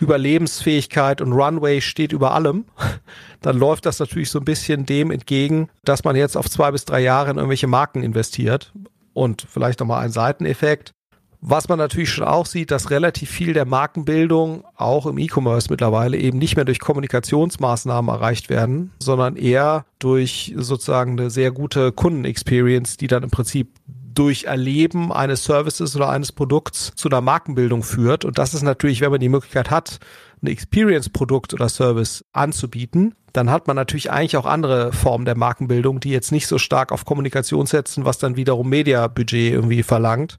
Überlebensfähigkeit 0.00 1.20
und 1.20 1.32
Runway 1.32 1.80
steht 1.80 2.12
über 2.12 2.32
allem, 2.32 2.64
dann 3.42 3.56
läuft 3.56 3.86
das 3.86 4.00
natürlich 4.00 4.30
so 4.30 4.40
ein 4.40 4.44
bisschen 4.44 4.86
dem 4.86 5.12
entgegen, 5.12 5.68
dass 5.84 6.02
man 6.02 6.16
jetzt 6.16 6.36
auf 6.36 6.50
zwei 6.50 6.72
bis 6.72 6.84
drei 6.84 7.00
Jahre 7.00 7.30
in 7.30 7.36
irgendwelche 7.36 7.68
Marken 7.68 8.02
investiert 8.02 8.72
und 9.16 9.46
vielleicht 9.48 9.80
nochmal 9.80 10.04
ein 10.04 10.12
Seiteneffekt. 10.12 10.92
Was 11.40 11.68
man 11.68 11.78
natürlich 11.78 12.10
schon 12.10 12.24
auch 12.24 12.46
sieht, 12.46 12.70
dass 12.70 12.90
relativ 12.90 13.30
viel 13.30 13.52
der 13.52 13.66
Markenbildung 13.66 14.64
auch 14.74 15.06
im 15.06 15.18
E-Commerce 15.18 15.68
mittlerweile 15.70 16.16
eben 16.16 16.38
nicht 16.38 16.56
mehr 16.56 16.64
durch 16.64 16.80
Kommunikationsmaßnahmen 16.80 18.14
erreicht 18.14 18.48
werden, 18.50 18.90
sondern 18.98 19.36
eher 19.36 19.84
durch 19.98 20.54
sozusagen 20.56 21.12
eine 21.12 21.30
sehr 21.30 21.52
gute 21.52 21.92
Kundenexperience, 21.92 22.96
die 22.96 23.06
dann 23.06 23.22
im 23.22 23.30
Prinzip 23.30 23.68
durch 24.16 24.44
Erleben 24.44 25.12
eines 25.12 25.44
Services 25.44 25.94
oder 25.94 26.08
eines 26.08 26.32
Produkts 26.32 26.92
zu 26.96 27.08
einer 27.08 27.20
Markenbildung 27.20 27.82
führt. 27.82 28.24
Und 28.24 28.38
das 28.38 28.54
ist 28.54 28.62
natürlich, 28.62 29.00
wenn 29.00 29.10
man 29.10 29.20
die 29.20 29.28
Möglichkeit 29.28 29.70
hat, 29.70 29.98
ein 30.42 30.48
Experience-Produkt 30.48 31.54
oder 31.54 31.68
Service 31.68 32.24
anzubieten, 32.32 33.14
dann 33.32 33.50
hat 33.50 33.66
man 33.66 33.76
natürlich 33.76 34.10
eigentlich 34.10 34.36
auch 34.36 34.46
andere 34.46 34.92
Formen 34.92 35.24
der 35.24 35.36
Markenbildung, 35.36 36.00
die 36.00 36.10
jetzt 36.10 36.32
nicht 36.32 36.46
so 36.46 36.58
stark 36.58 36.92
auf 36.92 37.04
Kommunikation 37.04 37.66
setzen, 37.66 38.04
was 38.04 38.18
dann 38.18 38.36
wiederum 38.36 38.68
Media-Budget 38.68 39.52
irgendwie 39.52 39.82
verlangt. 39.82 40.38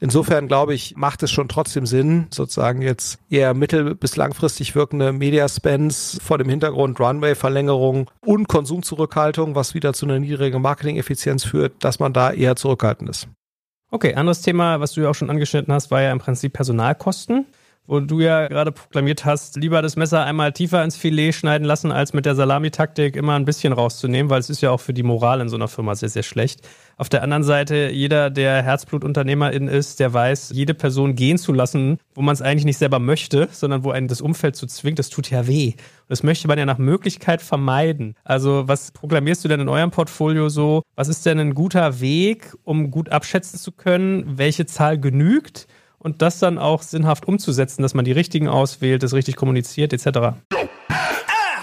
Insofern 0.00 0.46
glaube 0.46 0.74
ich, 0.74 0.96
macht 0.96 1.22
es 1.22 1.30
schon 1.30 1.48
trotzdem 1.48 1.84
Sinn, 1.84 2.28
sozusagen 2.30 2.82
jetzt 2.82 3.18
eher 3.30 3.52
mittel- 3.54 3.94
bis 3.94 4.16
langfristig 4.16 4.74
wirkende 4.74 5.12
Media-Spends 5.12 6.18
vor 6.22 6.38
dem 6.38 6.48
Hintergrund 6.48 7.00
Runway-Verlängerung 7.00 8.08
und 8.24 8.48
Konsumzurückhaltung, 8.48 9.54
was 9.54 9.74
wieder 9.74 9.92
zu 9.94 10.06
einer 10.06 10.20
niedrigen 10.20 10.62
Marketing-Effizienz 10.62 11.44
führt, 11.44 11.72
dass 11.82 11.98
man 11.98 12.12
da 12.12 12.30
eher 12.30 12.54
zurückhaltend 12.54 13.10
ist. 13.10 13.28
Okay, 13.90 14.14
anderes 14.14 14.42
Thema, 14.42 14.80
was 14.80 14.92
du 14.92 15.00
ja 15.00 15.10
auch 15.10 15.14
schon 15.14 15.30
angeschnitten 15.30 15.72
hast, 15.72 15.90
war 15.90 16.02
ja 16.02 16.12
im 16.12 16.18
Prinzip 16.18 16.52
Personalkosten 16.52 17.46
wo 17.88 18.00
du 18.00 18.20
ja 18.20 18.48
gerade 18.48 18.70
proklamiert 18.70 19.24
hast, 19.24 19.56
lieber 19.56 19.80
das 19.80 19.96
Messer 19.96 20.22
einmal 20.22 20.52
tiefer 20.52 20.84
ins 20.84 20.96
Filet 20.96 21.32
schneiden 21.32 21.66
lassen, 21.66 21.90
als 21.90 22.12
mit 22.12 22.26
der 22.26 22.34
Salamitaktik 22.34 23.16
immer 23.16 23.34
ein 23.34 23.46
bisschen 23.46 23.72
rauszunehmen, 23.72 24.28
weil 24.28 24.40
es 24.40 24.50
ist 24.50 24.60
ja 24.60 24.70
auch 24.70 24.80
für 24.80 24.92
die 24.92 25.02
Moral 25.02 25.40
in 25.40 25.48
so 25.48 25.56
einer 25.56 25.68
Firma 25.68 25.94
sehr, 25.94 26.10
sehr 26.10 26.22
schlecht. 26.22 26.68
Auf 27.00 27.08
der 27.08 27.22
anderen 27.22 27.44
Seite, 27.44 27.90
jeder, 27.92 28.28
der 28.28 28.60
Herzblutunternehmerin 28.60 29.68
ist, 29.68 30.00
der 30.00 30.12
weiß, 30.12 30.50
jede 30.52 30.74
Person 30.74 31.14
gehen 31.14 31.38
zu 31.38 31.52
lassen, 31.52 31.98
wo 32.16 32.22
man 32.22 32.32
es 32.32 32.42
eigentlich 32.42 32.64
nicht 32.64 32.78
selber 32.78 32.98
möchte, 32.98 33.48
sondern 33.52 33.84
wo 33.84 33.92
einen 33.92 34.08
das 34.08 34.20
Umfeld 34.20 34.56
zu 34.56 34.66
zwingt, 34.66 34.98
das 34.98 35.08
tut 35.08 35.30
ja 35.30 35.46
weh. 35.46 35.74
Und 35.74 36.08
das 36.08 36.24
möchte 36.24 36.48
man 36.48 36.58
ja 36.58 36.66
nach 36.66 36.78
Möglichkeit 36.78 37.40
vermeiden. 37.40 38.16
Also 38.24 38.66
was 38.66 38.90
proklamierst 38.90 39.44
du 39.44 39.48
denn 39.48 39.60
in 39.60 39.68
eurem 39.68 39.92
Portfolio 39.92 40.48
so? 40.48 40.82
Was 40.96 41.06
ist 41.06 41.24
denn 41.24 41.38
ein 41.38 41.54
guter 41.54 42.00
Weg, 42.00 42.52
um 42.64 42.90
gut 42.90 43.10
abschätzen 43.10 43.60
zu 43.60 43.70
können, 43.70 44.36
welche 44.36 44.66
Zahl 44.66 44.98
genügt? 44.98 45.68
und 46.00 46.22
das 46.22 46.38
dann 46.38 46.58
auch 46.58 46.82
sinnhaft 46.82 47.26
umzusetzen, 47.26 47.82
dass 47.82 47.92
man 47.92 48.04
die 48.04 48.12
richtigen 48.12 48.46
auswählt, 48.46 49.02
das 49.02 49.14
richtig 49.14 49.34
kommuniziert 49.34 49.92
etc. 49.92 50.38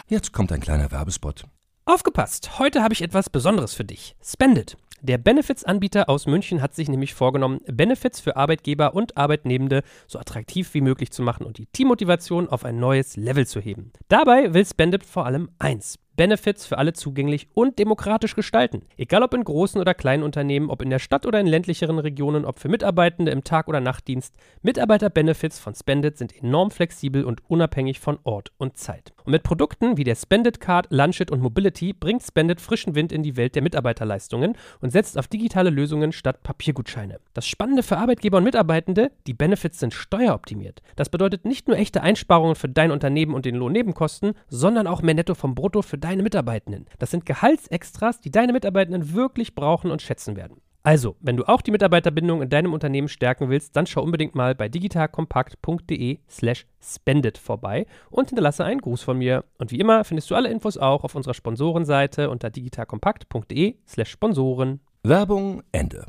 Jetzt 0.10 0.34
kommt 0.34 0.52
ein 0.52 0.60
kleiner 0.60 0.92
Werbespot. 0.92 1.46
Aufgepasst! 1.86 2.60
Heute 2.60 2.84
habe 2.84 2.94
ich 2.94 3.02
etwas 3.02 3.30
Besonderes 3.30 3.74
für 3.74 3.86
dich. 3.86 4.18
Spendit. 4.22 4.76
Der 5.08 5.20
Benefits-Anbieter 5.20 6.10
aus 6.10 6.26
München 6.26 6.64
hat 6.64 6.74
sich 6.74 6.90
nämlich 6.90 7.14
vorgenommen, 7.14 7.62
Benefits 7.68 8.22
für 8.22 8.38
Arbeitgeber 8.38 8.96
und 8.96 9.16
Arbeitnehmende 9.18 9.84
so 10.08 10.18
attraktiv 10.18 10.74
wie 10.74 10.82
möglich 10.82 11.12
zu 11.12 11.22
machen 11.22 11.46
und 11.46 11.60
die 11.60 11.68
Teammotivation 11.68 12.50
auf 12.50 12.66
ein 12.66 12.80
neues 12.80 13.16
Level 13.16 13.46
zu 13.46 13.60
heben. 13.60 13.92
Dabei 14.08 14.56
will 14.56 14.66
Spendit 14.66 15.04
vor 15.04 15.28
allem 15.28 15.52
eins: 15.60 16.00
Benefits 16.16 16.66
für 16.66 16.80
alle 16.80 16.94
zugänglich 16.94 17.50
und 17.54 17.78
demokratisch 17.78 18.34
gestalten. 18.34 18.82
Egal 18.98 19.22
ob 19.22 19.36
in 19.36 19.44
großen 19.44 19.80
oder 19.80 19.94
kleinen 19.94 20.24
Unternehmen, 20.24 20.72
ob 20.72 20.82
in 20.82 20.90
der 20.90 20.98
Stadt 20.98 21.28
oder 21.28 21.40
in 21.40 21.46
ländlicheren 21.46 22.00
Regionen, 22.00 22.44
ob 22.44 22.58
für 22.58 22.70
Mitarbeitende 22.70 23.32
im 23.32 23.44
Tag- 23.44 23.68
oder 23.68 23.82
Nachtdienst, 23.82 24.34
Mitarbeiter-Benefits 24.64 25.60
von 25.60 25.76
Spendit 25.76 26.18
sind 26.18 26.36
enorm 26.36 26.72
flexibel 26.72 27.26
und 27.26 27.48
unabhängig 27.48 28.00
von 28.00 28.18
Ort 28.24 28.54
und 28.58 28.76
Zeit. 28.76 29.15
Und 29.26 29.32
mit 29.32 29.44
Produkten 29.44 29.98
wie 29.98 30.04
der 30.04 30.16
Spendit 30.16 30.60
Card, 30.60 30.88
Lunchit 30.92 31.32
und 31.32 31.42
Mobility 31.42 31.94
bringt 31.94 32.22
Spendit 32.22 32.62
frischen 32.62 32.94
Wind 32.94 33.12
in 33.12 33.24
die 33.24 33.36
Welt 33.36 33.56
der 33.56 33.64
Mitarbeiterleistungen 33.64 34.56
und 34.82 34.92
setzt 34.92 35.18
auf 35.18 35.28
digitale 35.28 35.72
Lösungen 35.72 36.12
statt 36.12 36.44
Papiergutscheine. 36.44 37.20
Das 37.34 37.48
Spannende 37.48 37.82
für 37.82 37.98
Arbeitgeber 37.98 38.38
und 38.38 38.44
Mitarbeitende, 38.44 39.12
die 39.26 39.34
Benefits 39.34 39.80
sind 39.80 39.96
steueroptimiert. 39.96 40.84
Das 40.96 41.10
bedeutet 41.10 41.44
nicht 41.44 41.68
nur 41.68 41.78
echte 41.78 42.04
Einsparungen 42.04 42.56
für 42.56 42.70
dein 42.70 42.92
Unternehmen 42.92 43.34
und 43.34 43.46
den 43.46 43.56
Lohnnebenkosten, 43.56 44.34
sondern 44.48 44.86
auch 44.86 45.02
mehr 45.02 45.16
Netto 45.16 45.34
vom 45.34 45.56
Brutto 45.56 45.82
für 45.82 45.98
deine 45.98 46.22
Mitarbeitenden. 46.22 46.86
Das 47.00 47.10
sind 47.10 47.26
Gehaltsextras, 47.26 48.22
die 48.22 48.32
deine 48.32 48.54
Mitarbeitenden 48.54 49.14
wirklich 49.14 49.56
brauchen 49.56 49.90
und 49.90 50.04
schätzen 50.04 50.36
werden. 50.36 50.62
Also, 50.86 51.16
wenn 51.20 51.36
du 51.36 51.46
auch 51.46 51.64
die 51.64 51.72
Mitarbeiterbindung 51.72 52.44
in 52.44 52.50
deinem 52.50 52.72
Unternehmen 52.72 53.08
stärken 53.08 53.50
willst, 53.50 53.76
dann 53.76 53.88
schau 53.88 54.04
unbedingt 54.04 54.36
mal 54.36 54.54
bei 54.54 54.70
digitalkompakt.de 54.70 56.20
slash 56.30 56.68
spendet 56.80 57.40
vorbei 57.40 57.88
und 58.12 58.30
hinterlasse 58.30 58.64
einen 58.64 58.82
Gruß 58.82 59.02
von 59.02 59.18
mir. 59.18 59.46
Und 59.58 59.72
wie 59.72 59.80
immer 59.80 60.04
findest 60.04 60.30
du 60.30 60.36
alle 60.36 60.50
Infos 60.50 60.78
auch 60.78 61.04
auf 61.04 61.16
unserer 61.16 61.34
Sponsorenseite 61.34 62.30
unter 62.30 62.52
digitalkompakt.de 62.52 63.78
slash 63.88 64.12
Sponsoren. 64.12 64.80
Werbung 65.02 65.64
Ende. 65.72 66.06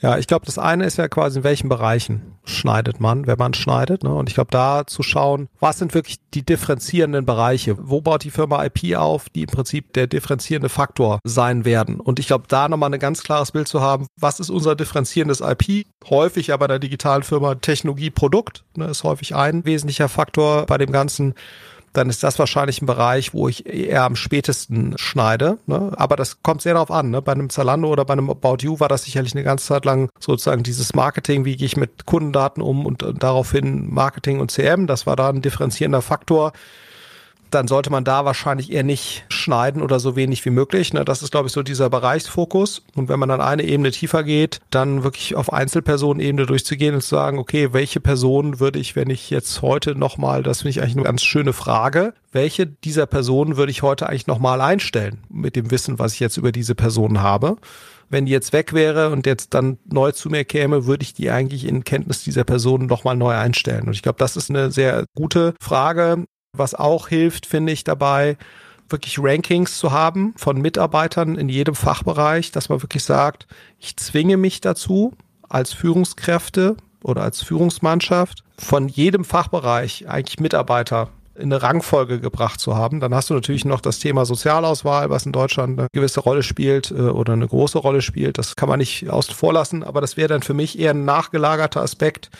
Ja, 0.00 0.16
ich 0.16 0.28
glaube, 0.28 0.46
das 0.46 0.58
eine 0.58 0.84
ist 0.84 0.96
ja 0.96 1.08
quasi, 1.08 1.38
in 1.38 1.44
welchen 1.44 1.68
Bereichen 1.68 2.38
schneidet 2.44 3.00
man, 3.00 3.26
wenn 3.26 3.38
man 3.38 3.52
schneidet. 3.52 4.04
Ne? 4.04 4.14
Und 4.14 4.28
ich 4.28 4.34
glaube, 4.36 4.50
da 4.52 4.86
zu 4.86 5.02
schauen, 5.02 5.48
was 5.58 5.78
sind 5.78 5.92
wirklich 5.92 6.18
die 6.34 6.46
differenzierenden 6.46 7.26
Bereiche? 7.26 7.76
Wo 7.78 8.00
baut 8.00 8.22
die 8.22 8.30
Firma 8.30 8.64
IP 8.64 8.96
auf, 8.96 9.28
die 9.28 9.42
im 9.42 9.48
Prinzip 9.48 9.92
der 9.94 10.06
differenzierende 10.06 10.68
Faktor 10.68 11.18
sein 11.24 11.64
werden? 11.64 11.98
Und 11.98 12.20
ich 12.20 12.28
glaube, 12.28 12.44
da 12.46 12.68
nochmal 12.68 12.94
ein 12.94 13.00
ganz 13.00 13.24
klares 13.24 13.50
Bild 13.50 13.66
zu 13.66 13.80
haben, 13.80 14.06
was 14.16 14.38
ist 14.38 14.50
unser 14.50 14.76
differenzierendes 14.76 15.40
IP? 15.40 15.86
Häufig 16.08 16.48
ja 16.48 16.56
bei 16.56 16.68
der 16.68 16.78
digitalen 16.78 17.24
Firma 17.24 17.56
Technologie, 17.56 18.10
Produkt, 18.10 18.64
ne, 18.76 18.86
ist 18.86 19.02
häufig 19.02 19.34
ein 19.34 19.64
wesentlicher 19.64 20.08
Faktor 20.08 20.66
bei 20.66 20.78
dem 20.78 20.92
Ganzen 20.92 21.34
dann 21.98 22.08
ist 22.08 22.22
das 22.22 22.38
wahrscheinlich 22.38 22.80
ein 22.80 22.86
Bereich, 22.86 23.34
wo 23.34 23.48
ich 23.48 23.66
eher 23.66 24.04
am 24.04 24.14
spätesten 24.14 24.96
schneide. 24.96 25.58
Ne? 25.66 25.92
Aber 25.96 26.14
das 26.14 26.42
kommt 26.42 26.62
sehr 26.62 26.74
darauf 26.74 26.92
an. 26.92 27.10
Ne? 27.10 27.20
Bei 27.20 27.32
einem 27.32 27.50
Zalando 27.50 27.88
oder 27.88 28.04
bei 28.04 28.12
einem 28.12 28.30
About 28.30 28.58
You 28.60 28.78
war 28.78 28.88
das 28.88 29.02
sicherlich 29.02 29.34
eine 29.34 29.42
ganze 29.42 29.66
Zeit 29.66 29.84
lang 29.84 30.08
sozusagen 30.20 30.62
dieses 30.62 30.94
Marketing, 30.94 31.44
wie 31.44 31.56
gehe 31.56 31.66
ich 31.66 31.76
mit 31.76 32.06
Kundendaten 32.06 32.62
um 32.62 32.86
und, 32.86 33.02
und 33.02 33.22
daraufhin 33.22 33.92
Marketing 33.92 34.38
und 34.38 34.52
CM. 34.52 34.86
Das 34.86 35.06
war 35.06 35.16
da 35.16 35.28
ein 35.28 35.42
differenzierender 35.42 36.00
Faktor 36.00 36.52
dann 37.50 37.68
sollte 37.68 37.90
man 37.90 38.04
da 38.04 38.24
wahrscheinlich 38.24 38.72
eher 38.72 38.82
nicht 38.82 39.24
schneiden 39.28 39.82
oder 39.82 40.00
so 40.00 40.16
wenig 40.16 40.44
wie 40.44 40.50
möglich. 40.50 40.92
Ne? 40.92 41.04
Das 41.04 41.22
ist, 41.22 41.30
glaube 41.30 41.48
ich, 41.48 41.52
so 41.52 41.62
dieser 41.62 41.90
Bereichsfokus. 41.90 42.82
Und 42.94 43.08
wenn 43.08 43.18
man 43.18 43.28
dann 43.28 43.40
eine 43.40 43.64
Ebene 43.64 43.90
tiefer 43.90 44.24
geht, 44.24 44.60
dann 44.70 45.04
wirklich 45.04 45.34
auf 45.34 45.52
Einzelpersonenebene 45.52 46.46
durchzugehen 46.46 46.94
und 46.94 47.00
zu 47.00 47.10
sagen, 47.10 47.38
okay, 47.38 47.72
welche 47.72 48.00
Person 48.00 48.60
würde 48.60 48.78
ich, 48.78 48.96
wenn 48.96 49.10
ich 49.10 49.30
jetzt 49.30 49.62
heute 49.62 49.94
nochmal, 49.94 50.42
das 50.42 50.58
finde 50.62 50.70
ich 50.70 50.82
eigentlich 50.82 50.96
eine 50.96 51.04
ganz 51.04 51.22
schöne 51.22 51.52
Frage, 51.52 52.14
welche 52.32 52.66
dieser 52.66 53.06
Personen 53.06 53.56
würde 53.56 53.70
ich 53.70 53.82
heute 53.82 54.08
eigentlich 54.08 54.26
nochmal 54.26 54.60
einstellen 54.60 55.18
mit 55.28 55.56
dem 55.56 55.70
Wissen, 55.70 55.98
was 55.98 56.14
ich 56.14 56.20
jetzt 56.20 56.36
über 56.36 56.52
diese 56.52 56.74
Person 56.74 57.20
habe? 57.20 57.56
wenn 58.10 58.26
die 58.26 58.32
jetzt 58.32 58.52
weg 58.52 58.72
wäre 58.72 59.10
und 59.10 59.26
jetzt 59.26 59.54
dann 59.54 59.78
neu 59.84 60.12
zu 60.12 60.30
mir 60.30 60.44
käme, 60.44 60.86
würde 60.86 61.02
ich 61.02 61.14
die 61.14 61.30
eigentlich 61.30 61.66
in 61.66 61.84
Kenntnis 61.84 62.22
dieser 62.24 62.44
Person 62.44 62.86
nochmal 62.86 63.16
neu 63.16 63.34
einstellen. 63.34 63.86
Und 63.86 63.92
ich 63.92 64.02
glaube, 64.02 64.18
das 64.18 64.36
ist 64.36 64.50
eine 64.50 64.70
sehr 64.70 65.04
gute 65.14 65.54
Frage. 65.60 66.24
Was 66.56 66.74
auch 66.74 67.08
hilft, 67.08 67.46
finde 67.46 67.72
ich 67.72 67.84
dabei, 67.84 68.36
wirklich 68.88 69.18
Rankings 69.18 69.78
zu 69.78 69.92
haben 69.92 70.34
von 70.36 70.60
Mitarbeitern 70.60 71.36
in 71.36 71.48
jedem 71.48 71.74
Fachbereich, 71.74 72.52
dass 72.52 72.68
man 72.68 72.82
wirklich 72.82 73.04
sagt, 73.04 73.46
ich 73.78 73.96
zwinge 73.96 74.36
mich 74.36 74.60
dazu, 74.60 75.12
als 75.48 75.72
Führungskräfte 75.72 76.76
oder 77.02 77.22
als 77.22 77.42
Führungsmannschaft 77.42 78.44
von 78.58 78.88
jedem 78.88 79.24
Fachbereich 79.24 80.08
eigentlich 80.08 80.40
Mitarbeiter 80.40 81.10
in 81.38 81.52
eine 81.52 81.62
Rangfolge 81.62 82.20
gebracht 82.20 82.58
zu 82.60 82.76
haben. 82.76 83.00
Dann 83.00 83.14
hast 83.14 83.30
du 83.30 83.34
natürlich 83.34 83.64
noch 83.64 83.80
das 83.80 84.00
Thema 84.00 84.26
Sozialauswahl, 84.26 85.08
was 85.08 85.24
in 85.24 85.32
Deutschland 85.32 85.78
eine 85.78 85.88
gewisse 85.92 86.20
Rolle 86.20 86.42
spielt 86.42 86.90
äh, 86.90 86.94
oder 86.94 87.32
eine 87.32 87.46
große 87.46 87.78
Rolle 87.78 88.02
spielt. 88.02 88.38
Das 88.38 88.56
kann 88.56 88.68
man 88.68 88.80
nicht 88.80 89.08
außen 89.08 89.34
vor 89.34 89.52
lassen, 89.52 89.84
aber 89.84 90.00
das 90.00 90.16
wäre 90.16 90.28
dann 90.28 90.42
für 90.42 90.54
mich 90.54 90.78
eher 90.78 90.90
ein 90.90 91.04
nachgelagerter 91.04 91.80
Aspekt, 91.80 92.30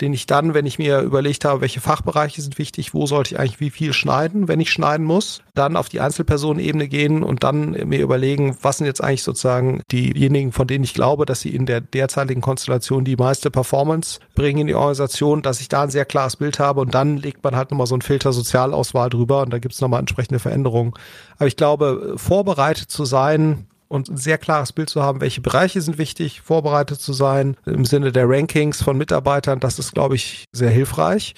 den 0.00 0.12
ich 0.12 0.26
dann, 0.26 0.54
wenn 0.54 0.66
ich 0.66 0.78
mir 0.78 1.00
überlegt 1.00 1.44
habe, 1.44 1.60
welche 1.60 1.80
Fachbereiche 1.80 2.42
sind 2.42 2.58
wichtig, 2.58 2.94
wo 2.94 3.06
sollte 3.06 3.34
ich 3.34 3.40
eigentlich 3.40 3.60
wie 3.60 3.70
viel 3.70 3.92
schneiden, 3.92 4.48
wenn 4.48 4.60
ich 4.60 4.70
schneiden 4.70 5.06
muss, 5.06 5.42
dann 5.54 5.76
auf 5.76 5.88
die 5.88 6.00
Einzelpersonenebene 6.00 6.88
gehen 6.88 7.22
und 7.22 7.44
dann 7.44 7.70
mir 7.70 8.00
überlegen, 8.00 8.56
was 8.62 8.78
sind 8.78 8.86
jetzt 8.86 9.02
eigentlich 9.02 9.22
sozusagen 9.22 9.82
diejenigen, 9.90 10.52
von 10.52 10.66
denen 10.66 10.84
ich 10.84 10.94
glaube, 10.94 11.26
dass 11.26 11.40
sie 11.40 11.54
in 11.54 11.66
der 11.66 11.80
derzeitigen 11.80 12.40
Konstellation 12.40 13.04
die 13.04 13.16
meiste 13.16 13.50
Performance 13.50 14.20
bringen 14.34 14.60
in 14.60 14.66
die 14.66 14.74
Organisation, 14.74 15.42
dass 15.42 15.60
ich 15.60 15.68
da 15.68 15.82
ein 15.82 15.90
sehr 15.90 16.04
klares 16.04 16.36
Bild 16.36 16.58
habe 16.58 16.80
und 16.80 16.94
dann 16.94 17.16
legt 17.16 17.44
man 17.44 17.56
halt 17.56 17.70
nochmal 17.70 17.86
so 17.86 17.96
ein 17.96 18.02
Filter 18.02 18.32
Sozialauswahl 18.32 19.10
drüber 19.10 19.42
und 19.42 19.50
da 19.50 19.58
gibt 19.58 19.74
es 19.74 19.80
nochmal 19.80 20.00
entsprechende 20.00 20.38
Veränderungen. 20.38 20.94
Aber 21.36 21.46
ich 21.46 21.56
glaube, 21.56 22.14
vorbereitet 22.16 22.90
zu 22.90 23.04
sein, 23.04 23.66
und 23.88 24.08
ein 24.08 24.16
sehr 24.16 24.38
klares 24.38 24.72
Bild 24.72 24.90
zu 24.90 25.02
haben, 25.02 25.20
welche 25.20 25.40
Bereiche 25.40 25.80
sind 25.80 25.98
wichtig, 25.98 26.40
vorbereitet 26.40 27.00
zu 27.00 27.12
sein 27.12 27.56
im 27.66 27.84
Sinne 27.84 28.12
der 28.12 28.28
Rankings 28.28 28.82
von 28.82 28.96
Mitarbeitern, 28.96 29.60
das 29.60 29.78
ist, 29.78 29.92
glaube 29.92 30.16
ich, 30.16 30.44
sehr 30.52 30.70
hilfreich 30.70 31.34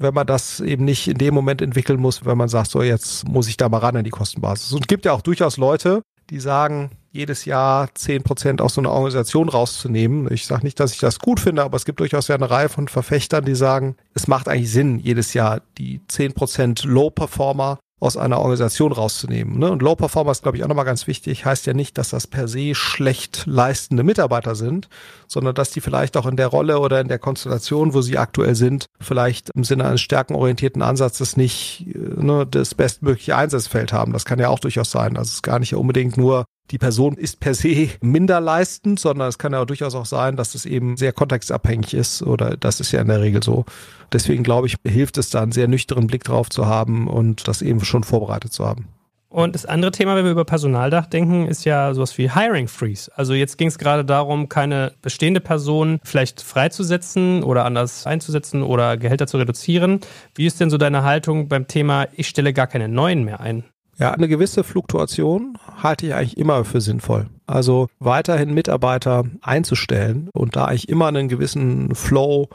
wenn 0.00 0.14
man 0.14 0.26
das 0.26 0.60
eben 0.60 0.84
nicht 0.84 1.06
in 1.08 1.18
dem 1.18 1.34
Moment 1.34 1.60
entwickeln 1.60 2.00
muss, 2.00 2.24
wenn 2.24 2.38
man 2.38 2.48
sagt, 2.48 2.70
so 2.70 2.82
jetzt 2.82 3.28
muss 3.28 3.48
ich 3.48 3.58
da 3.58 3.68
mal 3.68 3.78
ran 3.78 3.96
an 3.96 4.04
die 4.04 4.10
Kostenbasis. 4.10 4.72
Und 4.72 4.80
es 4.80 4.86
gibt 4.88 5.04
ja 5.04 5.12
auch 5.12 5.20
durchaus 5.20 5.58
Leute, 5.58 6.02
die 6.30 6.40
sagen, 6.40 6.90
jedes 7.12 7.44
Jahr 7.44 7.88
zehn 7.94 8.22
Prozent 8.22 8.60
aus 8.60 8.74
so 8.74 8.80
einer 8.80 8.90
Organisation 8.90 9.48
rauszunehmen. 9.48 10.32
Ich 10.32 10.46
sage 10.46 10.64
nicht, 10.64 10.80
dass 10.80 10.92
ich 10.92 11.00
das 11.00 11.18
gut 11.18 11.40
finde, 11.40 11.62
aber 11.62 11.76
es 11.76 11.84
gibt 11.84 12.00
durchaus 12.00 12.28
ja 12.28 12.36
eine 12.36 12.50
Reihe 12.50 12.68
von 12.68 12.88
Verfechtern, 12.88 13.44
die 13.44 13.54
sagen, 13.54 13.96
es 14.14 14.26
macht 14.26 14.48
eigentlich 14.48 14.72
Sinn, 14.72 15.00
jedes 15.00 15.34
Jahr 15.34 15.60
die 15.76 16.00
zehn 16.08 16.32
Prozent 16.32 16.84
Low-Performer 16.84 17.78
aus 18.00 18.16
einer 18.16 18.40
Organisation 18.40 18.92
rauszunehmen. 18.92 19.58
Ne? 19.58 19.70
Und 19.70 19.82
Low 19.82 19.94
Performer 19.94 20.32
ist, 20.32 20.42
glaube 20.42 20.56
ich, 20.56 20.64
auch 20.64 20.68
nochmal 20.68 20.86
ganz 20.86 21.06
wichtig. 21.06 21.44
Heißt 21.44 21.66
ja 21.66 21.74
nicht, 21.74 21.98
dass 21.98 22.10
das 22.10 22.26
per 22.26 22.48
se 22.48 22.74
schlecht 22.74 23.44
leistende 23.46 24.02
Mitarbeiter 24.02 24.54
sind, 24.54 24.88
sondern 25.30 25.54
dass 25.54 25.70
die 25.70 25.80
vielleicht 25.80 26.16
auch 26.16 26.26
in 26.26 26.36
der 26.36 26.48
Rolle 26.48 26.80
oder 26.80 27.00
in 27.00 27.08
der 27.08 27.18
Konstellation, 27.18 27.94
wo 27.94 28.02
sie 28.02 28.18
aktuell 28.18 28.54
sind, 28.54 28.86
vielleicht 29.00 29.50
im 29.54 29.64
Sinne 29.64 29.84
eines 29.84 30.00
stärkenorientierten 30.00 30.82
Ansatzes 30.82 31.36
nicht 31.36 31.86
äh, 31.94 32.22
ne, 32.22 32.46
das 32.46 32.74
bestmögliche 32.74 33.36
Einsatzfeld 33.36 33.92
haben. 33.92 34.12
Das 34.12 34.24
kann 34.24 34.40
ja 34.40 34.48
auch 34.48 34.58
durchaus 34.58 34.90
sein. 34.90 35.16
Also 35.16 35.28
es 35.28 35.34
ist 35.34 35.42
gar 35.42 35.60
nicht 35.60 35.74
unbedingt 35.74 36.16
nur 36.16 36.44
die 36.70 36.78
Person 36.78 37.14
ist 37.14 37.40
per 37.40 37.54
se 37.54 37.88
minder 38.00 38.40
leistend, 38.40 39.00
sondern 39.00 39.28
es 39.28 39.38
kann 39.38 39.52
ja 39.52 39.64
durchaus 39.64 39.94
auch 39.94 40.06
sein, 40.06 40.36
dass 40.36 40.54
es 40.54 40.66
eben 40.66 40.96
sehr 40.96 41.12
kontextabhängig 41.12 41.94
ist 41.94 42.22
oder 42.22 42.56
das 42.56 42.80
ist 42.80 42.92
ja 42.92 43.00
in 43.00 43.08
der 43.08 43.20
Regel 43.20 43.42
so. 43.42 43.64
Deswegen 44.12 44.42
glaube 44.42 44.66
ich, 44.66 44.76
hilft 44.86 45.18
es 45.18 45.30
da 45.30 45.42
einen 45.42 45.52
sehr 45.52 45.68
nüchternen 45.68 46.06
Blick 46.06 46.24
drauf 46.24 46.50
zu 46.50 46.66
haben 46.66 47.08
und 47.08 47.46
das 47.48 47.62
eben 47.62 47.84
schon 47.84 48.04
vorbereitet 48.04 48.52
zu 48.52 48.66
haben. 48.66 48.88
Und 49.30 49.54
das 49.54 49.64
andere 49.64 49.92
Thema, 49.92 50.16
wenn 50.16 50.24
wir 50.24 50.32
über 50.32 50.44
Personaldach 50.44 51.06
denken, 51.06 51.46
ist 51.46 51.64
ja 51.64 51.94
sowas 51.94 52.18
wie 52.18 52.32
Hiring 52.32 52.66
Freeze. 52.66 53.12
Also 53.14 53.32
jetzt 53.32 53.58
ging 53.58 53.68
es 53.68 53.78
gerade 53.78 54.04
darum, 54.04 54.48
keine 54.48 54.92
bestehende 55.02 55.40
Person 55.40 56.00
vielleicht 56.02 56.42
freizusetzen 56.42 57.44
oder 57.44 57.64
anders 57.64 58.08
einzusetzen 58.08 58.64
oder 58.64 58.96
Gehälter 58.96 59.28
zu 59.28 59.38
reduzieren. 59.38 60.00
Wie 60.34 60.46
ist 60.46 60.60
denn 60.60 60.68
so 60.68 60.78
deine 60.78 61.04
Haltung 61.04 61.46
beim 61.46 61.68
Thema, 61.68 62.08
ich 62.12 62.26
stelle 62.26 62.52
gar 62.52 62.66
keine 62.66 62.88
neuen 62.88 63.24
mehr 63.24 63.38
ein? 63.38 63.62
Ja, 63.98 64.10
eine 64.10 64.26
gewisse 64.26 64.64
Fluktuation 64.64 65.58
halte 65.80 66.06
ich 66.06 66.14
eigentlich 66.14 66.36
immer 66.36 66.64
für 66.64 66.80
sinnvoll. 66.80 67.28
Also 67.46 67.86
weiterhin 68.00 68.52
Mitarbeiter 68.52 69.24
einzustellen 69.42 70.28
und 70.32 70.56
da 70.56 70.64
eigentlich 70.64 70.88
immer 70.88 71.06
einen 71.06 71.28
gewissen 71.28 71.94
Flow 71.94 72.48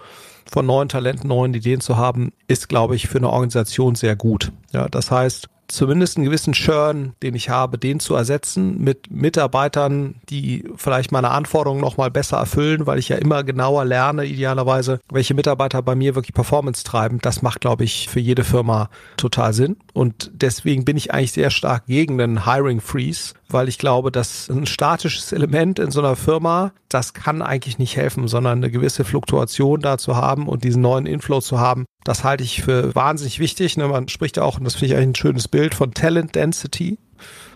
von 0.46 0.66
neuen 0.66 0.90
Talenten, 0.90 1.30
neuen 1.30 1.54
Ideen 1.54 1.80
zu 1.80 1.96
haben, 1.96 2.34
ist, 2.48 2.68
glaube 2.68 2.96
ich, 2.96 3.08
für 3.08 3.20
eine 3.20 3.30
Organisation 3.30 3.96
sehr 3.96 4.16
gut. 4.16 4.52
Ja, 4.74 4.90
das 4.90 5.10
heißt, 5.10 5.48
zumindest 5.68 6.18
einen 6.18 6.26
gewissen 6.26 6.54
Churn, 6.54 7.14
den 7.24 7.36
ich 7.36 7.50
habe, 7.50 7.78
den 7.78 8.00
zu 8.00 8.16
ersetzen 8.16 8.84
mit 8.84 9.10
Mitarbeitern, 9.12 10.16
die 10.30 10.68
vielleicht 10.76 11.12
meine 11.12 11.32
Anforderungen 11.32 11.82
nochmal 11.82 12.12
besser 12.12 12.38
erfüllen, 12.38 12.86
weil 12.86 13.00
ich 13.00 13.10
ja 13.10 13.18
immer 13.18 13.44
genauer 13.44 13.86
lerne, 13.86 14.26
idealerweise, 14.26 15.00
welche 15.12 15.34
Mitarbeiter 15.34 15.82
bei 15.82 15.96
mir 15.96 16.16
wirklich 16.16 16.34
Performance 16.34 16.84
treiben. 16.84 17.20
Das 17.22 17.42
macht, 17.42 17.62
glaube 17.62 17.84
ich, 17.84 18.10
für 18.10 18.20
jede 18.20 18.44
Firma 18.44 18.90
total 19.18 19.54
Sinn. 19.54 19.78
Und 19.94 20.32
deswegen 20.34 20.86
bin 20.86 20.98
ich 20.98 21.14
eigentlich 21.14 21.32
sehr 21.32 21.50
stark 21.50 21.86
gegen 21.88 22.18
den 22.18 22.46
Hiring 22.46 22.82
Freeze, 22.82 23.34
weil 23.50 23.70
ich 23.70 23.78
glaube, 23.78 24.12
dass 24.12 24.50
ein 24.50 24.66
statisches 24.66 25.32
Element 25.32 25.80
in 25.80 25.92
so 25.92 26.00
einer 26.00 26.16
Firma, 26.16 26.72
das 26.90 27.14
kann 27.14 27.42
eigentlich 27.42 27.80
nicht 27.80 27.96
helfen, 27.96 28.28
sondern 28.28 28.60
eine 28.60 28.72
gewisse 28.72 29.04
Fluktuation 29.04 29.82
da 29.82 29.98
zu 29.98 30.16
haben 30.16 30.48
und 30.48 30.64
diesen 30.64 30.82
neuen 30.82 31.06
Inflow 31.06 31.42
zu 31.42 31.60
haben, 31.60 31.86
das 32.06 32.24
halte 32.24 32.44
ich 32.44 32.62
für 32.62 32.96
wahnsinnig 32.96 33.40
wichtig. 33.40 33.76
Ne? 33.76 33.88
Man 33.88 34.08
spricht 34.08 34.38
ja 34.38 34.44
auch, 34.44 34.60
und 34.60 34.64
das 34.64 34.76
finde 34.76 34.86
ich 34.86 34.96
eigentlich 34.96 35.10
ein 35.10 35.16
schönes 35.16 35.48
Bild, 35.50 35.76
von 35.76 35.94
Talent 35.94 36.36
Density. 36.36 37.00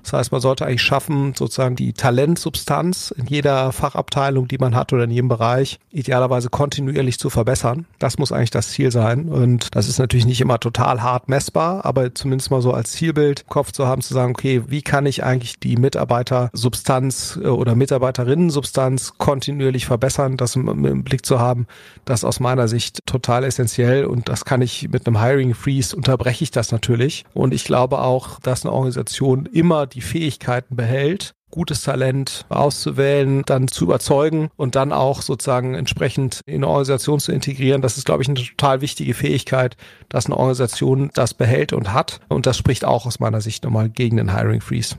Das 0.03 0.13
heißt, 0.13 0.31
man 0.31 0.41
sollte 0.41 0.65
eigentlich 0.65 0.81
schaffen, 0.81 1.33
sozusagen 1.35 1.75
die 1.75 1.93
Talentsubstanz 1.93 3.13
in 3.15 3.25
jeder 3.25 3.71
Fachabteilung, 3.71 4.47
die 4.47 4.57
man 4.57 4.75
hat 4.75 4.93
oder 4.93 5.03
in 5.03 5.11
jedem 5.11 5.29
Bereich, 5.29 5.79
idealerweise 5.91 6.49
kontinuierlich 6.49 7.19
zu 7.19 7.29
verbessern. 7.29 7.85
Das 7.99 8.17
muss 8.17 8.31
eigentlich 8.31 8.51
das 8.51 8.69
Ziel 8.69 8.91
sein. 8.91 9.29
Und 9.29 9.75
das 9.75 9.87
ist 9.87 9.99
natürlich 9.99 10.25
nicht 10.25 10.41
immer 10.41 10.59
total 10.59 11.01
hart 11.01 11.29
messbar, 11.29 11.85
aber 11.85 12.13
zumindest 12.13 12.51
mal 12.51 12.61
so 12.61 12.73
als 12.73 12.91
Zielbild 12.91 13.41
im 13.41 13.49
Kopf 13.49 13.71
zu 13.71 13.87
haben, 13.87 14.01
zu 14.01 14.13
sagen, 14.13 14.31
okay, 14.31 14.63
wie 14.67 14.81
kann 14.81 15.05
ich 15.05 15.23
eigentlich 15.23 15.59
die 15.59 15.77
Mitarbeitersubstanz 15.77 17.39
äh, 17.41 17.47
oder 17.47 17.75
Mitarbeiterinnensubstanz 17.75 19.13
kontinuierlich 19.17 19.85
verbessern, 19.85 20.37
das 20.37 20.55
im 20.55 21.03
Blick 21.03 21.25
zu 21.25 21.39
haben, 21.39 21.67
das 22.05 22.23
aus 22.23 22.39
meiner 22.39 22.67
Sicht 22.67 23.05
total 23.05 23.43
essentiell 23.43 24.05
und 24.05 24.29
das 24.29 24.45
kann 24.45 24.61
ich 24.61 24.89
mit 24.89 25.07
einem 25.07 25.21
Hiring 25.21 25.53
Freeze 25.53 25.95
unterbreche 25.95 26.43
ich 26.43 26.51
das 26.51 26.71
natürlich. 26.71 27.25
Und 27.33 27.53
ich 27.53 27.63
glaube 27.63 27.99
auch, 27.99 28.39
dass 28.39 28.65
eine 28.65 28.73
Organisation 28.73 29.45
immer 29.45 29.87
die 29.93 30.01
Fähigkeiten 30.01 30.75
behält, 30.75 31.33
gutes 31.51 31.81
Talent 31.81 32.45
auszuwählen, 32.49 33.43
dann 33.45 33.67
zu 33.67 33.85
überzeugen 33.85 34.49
und 34.55 34.75
dann 34.75 34.91
auch 34.91 35.21
sozusagen 35.21 35.73
entsprechend 35.73 36.41
in 36.45 36.57
eine 36.57 36.67
Organisation 36.67 37.19
zu 37.19 37.31
integrieren. 37.31 37.81
Das 37.81 37.97
ist, 37.97 38.05
glaube 38.05 38.21
ich, 38.21 38.29
eine 38.29 38.39
total 38.39 38.81
wichtige 38.81 39.13
Fähigkeit, 39.13 39.75
dass 40.09 40.27
eine 40.27 40.37
Organisation 40.37 41.09
das 41.13 41.33
behält 41.33 41.73
und 41.73 41.93
hat. 41.93 42.19
Und 42.29 42.45
das 42.45 42.57
spricht 42.57 42.85
auch 42.85 43.05
aus 43.05 43.19
meiner 43.19 43.41
Sicht 43.41 43.63
nochmal 43.63 43.89
gegen 43.89 44.17
den 44.17 44.35
Hiring 44.35 44.61
Freeze. 44.61 44.97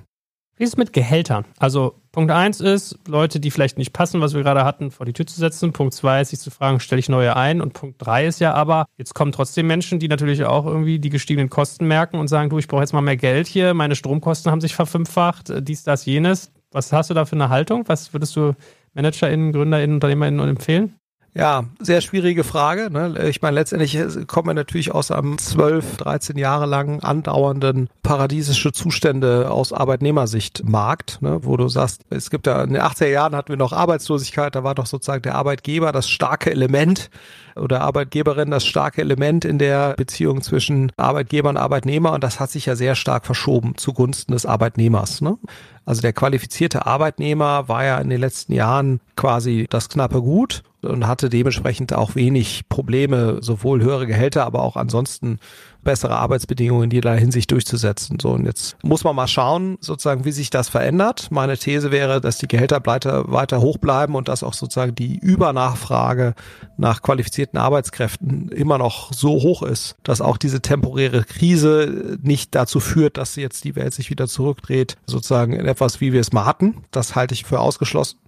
Wie 0.57 0.64
ist 0.64 0.70
es 0.70 0.76
mit 0.76 0.92
Gehältern? 0.92 1.44
Also 1.59 2.00
Punkt 2.12 2.33
1 2.33 2.61
ist, 2.61 2.99
Leute, 3.07 3.38
die 3.38 3.53
vielleicht 3.53 3.79
nicht 3.79 3.92
passen, 3.92 4.20
was 4.20 4.35
wir 4.35 4.42
gerade 4.42 4.64
hatten, 4.64 4.90
vor 4.90 5.07
die 5.07 5.12
Tür 5.12 5.27
zu 5.27 5.38
setzen. 5.38 5.73
Punkt 5.73 5.94
2 5.94 6.23
ist, 6.23 6.31
sich 6.31 6.40
zu 6.40 6.51
fragen, 6.51 6.81
stelle 6.81 6.99
ich 6.99 7.09
neue 7.09 7.37
ein? 7.37 7.61
Und 7.61 7.73
Punkt 7.73 7.96
3 8.05 8.27
ist 8.27 8.40
ja 8.40 8.53
aber, 8.53 8.87
jetzt 8.96 9.14
kommen 9.14 9.31
trotzdem 9.31 9.68
Menschen, 9.68 10.01
die 10.01 10.09
natürlich 10.09 10.44
auch 10.44 10.66
irgendwie 10.66 10.99
die 10.99 11.11
gestiegenen 11.11 11.51
Kosten 11.51 11.87
merken 11.87 12.18
und 12.18 12.27
sagen, 12.27 12.51
du, 12.51 12.59
ich 12.59 12.66
brauche 12.66 12.81
jetzt 12.81 12.92
mal 12.92 13.01
mehr 13.01 13.16
Geld 13.16 13.46
hier, 13.46 13.75
meine 13.75 13.94
Stromkosten 13.94 14.51
haben 14.51 14.61
sich 14.61 14.75
verfünffacht, 14.75 15.51
äh, 15.51 15.62
dies, 15.62 15.85
das, 15.85 16.05
jenes. 16.05 16.53
Was 16.73 16.92
hast 16.92 17.11
du 17.11 17.14
da 17.14 17.25
für 17.25 17.37
eine 17.37 17.49
Haltung? 17.49 17.85
Was 17.87 18.12
würdest 18.12 18.35
du 18.35 18.55
ManagerInnen, 18.94 19.53
GründerInnen, 19.53 19.94
UnternehmerInnen 19.94 20.49
empfehlen? 20.49 21.00
Ja, 21.33 21.64
sehr 21.79 22.01
schwierige 22.01 22.43
Frage. 22.43 22.90
Ne? 22.90 23.29
Ich 23.29 23.40
meine, 23.40 23.55
letztendlich 23.55 23.97
kommen 24.27 24.49
wir 24.49 24.55
natürlich 24.55 24.93
aus 24.93 25.12
einem 25.12 25.38
12, 25.38 25.99
13 25.99 26.37
Jahre 26.37 26.66
lang 26.66 27.01
andauernden 27.05 27.88
paradiesische 28.03 28.73
Zustände 28.73 29.49
aus 29.49 29.73
Arbeitnehmersicht 29.73 30.64
Markt, 30.64 31.23
ne? 31.23 31.38
wo 31.43 31.57
du 31.57 31.69
sagst, 31.69 32.03
es 32.11 32.31
gibt 32.31 32.49
ja 32.49 32.64
in 32.64 32.73
den 32.73 32.83
80er 32.83 33.07
Jahren 33.07 33.37
hatten 33.37 33.51
wir 33.51 33.57
noch 33.57 33.73
Arbeitslosigkeit, 33.73 34.57
da 34.57 34.64
war 34.64 34.75
doch 34.75 34.87
sozusagen 34.87 35.23
der 35.23 35.37
Arbeitgeber 35.37 35.93
das 35.93 36.09
starke 36.09 36.51
Element 36.51 37.11
oder 37.55 37.83
Arbeitgeberin 37.83 38.51
das 38.51 38.66
starke 38.66 39.01
Element 39.01 39.45
in 39.45 39.59
der 39.59 39.95
Beziehung 39.95 40.43
zwischen 40.43 40.90
Arbeitgeber 40.97 41.49
und 41.49 41.57
Arbeitnehmer 41.57 42.12
und 42.12 42.25
das 42.25 42.40
hat 42.40 42.51
sich 42.51 42.66
ja 42.66 42.75
sehr 42.75 42.97
stark 42.97 43.25
verschoben 43.25 43.77
zugunsten 43.77 44.33
des 44.33 44.47
Arbeitnehmers. 44.47 45.21
Ne? 45.21 45.38
Also 45.85 46.03
der 46.03 46.12
qualifizierte 46.12 46.87
Arbeitnehmer 46.87 47.69
war 47.69 47.85
ja 47.85 47.99
in 47.99 48.11
den 48.11 48.21
letzten 48.21 48.53
Jahren 48.53 49.01
quasi 49.16 49.66
das 49.69 49.88
knappe 49.88 50.23
Gut 50.23 50.62
und 50.83 51.07
hatte 51.07 51.29
dementsprechend 51.29 51.93
auch 51.93 52.14
wenig 52.14 52.69
Probleme, 52.69 53.38
sowohl 53.40 53.83
höhere 53.83 54.07
Gehälter, 54.07 54.45
aber 54.45 54.62
auch 54.62 54.77
ansonsten 54.77 55.38
bessere 55.83 56.16
Arbeitsbedingungen 56.16 56.85
in 56.85 56.90
jeder 56.90 57.14
Hinsicht 57.14 57.51
durchzusetzen. 57.51 58.19
So, 58.21 58.31
und 58.31 58.47
jetzt 58.47 58.77
muss 58.83 59.05
man 59.05 59.16
mal 59.16 59.27
schauen, 59.27 59.79
sozusagen, 59.81 60.25
wie 60.25 60.33
sich 60.33 60.51
das 60.51 60.69
verändert. 60.69 61.29
Meine 61.31 61.57
These 61.57 61.90
wäre, 61.90 62.21
dass 62.21 62.38
die 62.38 62.49
Gehälter 62.49 62.81
weiter, 62.85 63.31
weiter 63.31 63.61
hoch 63.61 63.79
bleiben 63.79 64.14
und 64.14 64.29
dass 64.29 64.43
auch 64.43 64.55
sozusagen 64.55 64.95
die 64.95 65.19
Übernachfrage 65.19 66.35
nach 66.77 67.03
qualifizierten 67.03 67.59
Arbeitskräften 67.59 68.49
immer 68.49 68.79
noch 68.79 69.12
so 69.12 69.31
hoch 69.43 69.62
ist, 69.62 69.97
dass 70.03 70.21
auch 70.21 70.37
diese 70.37 70.61
temporäre 70.61 71.25
Krise 71.25 72.19
nicht 72.23 72.55
dazu 72.55 72.81
führt, 72.81 73.16
dass 73.16 73.37
jetzt 73.37 73.64
die 73.64 73.77
Welt 73.77 73.95
sich 73.95 74.11
wieder 74.11 74.27
zurückdreht, 74.27 74.97
sozusagen 75.07 75.53
in 75.53 75.66
etwas, 75.66 76.01
wie 76.01 76.12
wir 76.12 76.21
es 76.21 76.33
mal 76.33 76.47
hatten. 76.47 76.85
Das 76.90 77.14
halte 77.14 77.35
ich 77.35 77.45
für 77.45 77.61
ausgeschlossen. 77.61 78.19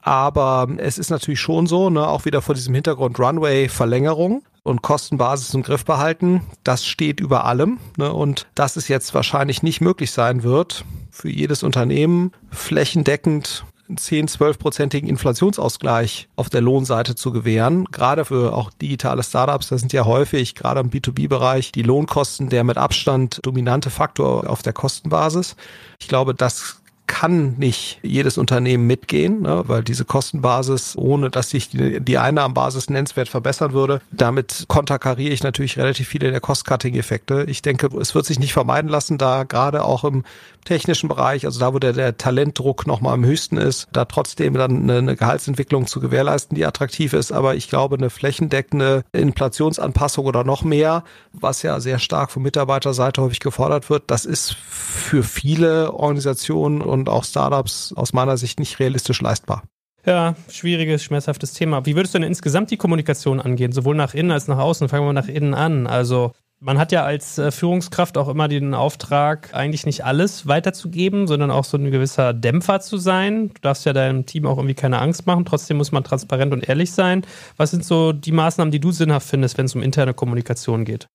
Aber 0.00 0.68
es 0.76 0.98
ist 0.98 1.10
natürlich 1.10 1.40
schon 1.40 1.66
so, 1.66 1.90
ne, 1.90 2.06
auch 2.06 2.26
wieder 2.26 2.40
vor 2.40 2.54
diesem 2.54 2.74
Hintergrund 2.74 3.18
Runway-Verlängerung 3.18 4.42
und 4.66 4.82
Kostenbasis 4.82 5.54
im 5.54 5.62
Griff 5.62 5.84
behalten. 5.84 6.42
Das 6.64 6.84
steht 6.84 7.20
über 7.20 7.44
allem. 7.44 7.78
Ne, 7.96 8.12
und 8.12 8.46
dass 8.54 8.76
es 8.76 8.88
jetzt 8.88 9.14
wahrscheinlich 9.14 9.62
nicht 9.62 9.80
möglich 9.80 10.10
sein 10.10 10.42
wird, 10.42 10.84
für 11.10 11.30
jedes 11.30 11.62
Unternehmen 11.62 12.32
flächendeckend 12.50 13.64
10, 13.94 14.28
12-prozentigen 14.28 15.08
Inflationsausgleich 15.08 16.28
auf 16.34 16.50
der 16.50 16.60
Lohnseite 16.60 17.14
zu 17.14 17.30
gewähren. 17.30 17.84
Gerade 17.92 18.24
für 18.24 18.52
auch 18.52 18.70
digitale 18.70 19.22
Startups, 19.22 19.68
das 19.68 19.80
sind 19.80 19.92
ja 19.92 20.04
häufig, 20.04 20.54
gerade 20.54 20.80
im 20.80 20.90
B2B-Bereich, 20.90 21.70
die 21.72 21.82
Lohnkosten 21.82 22.48
der 22.48 22.64
mit 22.64 22.78
Abstand 22.78 23.38
dominante 23.44 23.90
Faktor 23.90 24.50
auf 24.50 24.62
der 24.62 24.72
Kostenbasis. 24.72 25.54
Ich 26.00 26.08
glaube, 26.08 26.34
das 26.34 26.75
kann 27.06 27.54
nicht 27.58 27.98
jedes 28.02 28.38
Unternehmen 28.38 28.86
mitgehen, 28.86 29.42
ne, 29.42 29.64
weil 29.66 29.82
diese 29.82 30.04
Kostenbasis, 30.04 30.96
ohne 30.96 31.30
dass 31.30 31.50
sich 31.50 31.70
die, 31.70 32.00
die 32.00 32.18
Einnahmenbasis 32.18 32.90
nennenswert 32.90 33.28
verbessern 33.28 33.72
würde, 33.72 34.00
damit 34.10 34.64
konterkariere 34.68 35.32
ich 35.32 35.42
natürlich 35.42 35.76
relativ 35.76 36.08
viele 36.08 36.30
der 36.30 36.40
Cost-Cutting-Effekte. 36.40 37.44
Ich 37.48 37.62
denke, 37.62 37.88
es 37.98 38.14
wird 38.14 38.26
sich 38.26 38.38
nicht 38.38 38.52
vermeiden 38.52 38.90
lassen, 38.90 39.18
da 39.18 39.44
gerade 39.44 39.84
auch 39.84 40.04
im 40.04 40.24
technischen 40.66 41.08
Bereich, 41.08 41.46
also 41.46 41.58
da, 41.58 41.72
wo 41.72 41.78
der, 41.78 41.94
der 41.94 42.18
Talentdruck 42.18 42.86
nochmal 42.86 43.14
am 43.14 43.24
höchsten 43.24 43.56
ist, 43.56 43.88
da 43.92 44.04
trotzdem 44.04 44.54
dann 44.54 44.82
eine, 44.82 44.98
eine 44.98 45.16
Gehaltsentwicklung 45.16 45.86
zu 45.86 46.00
gewährleisten, 46.00 46.54
die 46.54 46.66
attraktiv 46.66 47.14
ist. 47.14 47.32
Aber 47.32 47.54
ich 47.54 47.68
glaube, 47.68 47.96
eine 47.96 48.10
flächendeckende 48.10 49.04
Inflationsanpassung 49.12 50.26
oder 50.26 50.44
noch 50.44 50.62
mehr, 50.62 51.04
was 51.32 51.62
ja 51.62 51.80
sehr 51.80 51.98
stark 51.98 52.30
von 52.30 52.42
Mitarbeiterseite 52.42 53.22
häufig 53.22 53.40
gefordert 53.40 53.88
wird, 53.88 54.04
das 54.08 54.26
ist 54.26 54.54
für 54.54 55.22
viele 55.22 55.94
Organisationen 55.94 56.82
und 56.82 57.08
auch 57.08 57.24
Startups 57.24 57.94
aus 57.96 58.12
meiner 58.12 58.36
Sicht 58.36 58.60
nicht 58.60 58.78
realistisch 58.78 59.20
leistbar. 59.22 59.62
Ja, 60.06 60.36
schwieriges, 60.48 61.02
schmerzhaftes 61.02 61.52
Thema. 61.52 61.84
Wie 61.84 61.96
würdest 61.96 62.14
du 62.14 62.20
denn 62.20 62.28
insgesamt 62.28 62.70
die 62.70 62.76
Kommunikation 62.76 63.40
angehen, 63.40 63.72
sowohl 63.72 63.96
nach 63.96 64.14
innen 64.14 64.30
als 64.30 64.46
nach 64.46 64.58
außen? 64.58 64.88
Fangen 64.88 65.02
wir 65.02 65.12
mal 65.12 65.20
nach 65.20 65.28
innen 65.28 65.52
an. 65.52 65.88
Also 65.88 66.32
man 66.60 66.78
hat 66.78 66.92
ja 66.92 67.04
als 67.04 67.38
äh, 67.38 67.50
Führungskraft 67.50 68.16
auch 68.16 68.28
immer 68.28 68.48
den 68.48 68.74
Auftrag, 68.74 69.52
eigentlich 69.52 69.84
nicht 69.86 70.04
alles 70.04 70.46
weiterzugeben, 70.46 71.26
sondern 71.26 71.50
auch 71.50 71.64
so 71.64 71.76
ein 71.76 71.90
gewisser 71.90 72.32
Dämpfer 72.32 72.80
zu 72.80 72.96
sein. 72.96 73.48
Du 73.48 73.60
darfst 73.60 73.84
ja 73.84 73.92
deinem 73.92 74.26
Team 74.26 74.46
auch 74.46 74.56
irgendwie 74.56 74.74
keine 74.74 75.00
Angst 75.00 75.26
machen. 75.26 75.44
Trotzdem 75.44 75.76
muss 75.76 75.92
man 75.92 76.04
transparent 76.04 76.52
und 76.52 76.68
ehrlich 76.68 76.92
sein. 76.92 77.22
Was 77.56 77.70
sind 77.70 77.84
so 77.84 78.12
die 78.12 78.32
Maßnahmen, 78.32 78.72
die 78.72 78.80
du 78.80 78.90
sinnhaft 78.90 79.28
findest, 79.28 79.58
wenn 79.58 79.66
es 79.66 79.74
um 79.74 79.82
interne 79.82 80.14
Kommunikation 80.14 80.84
geht? 80.84 81.08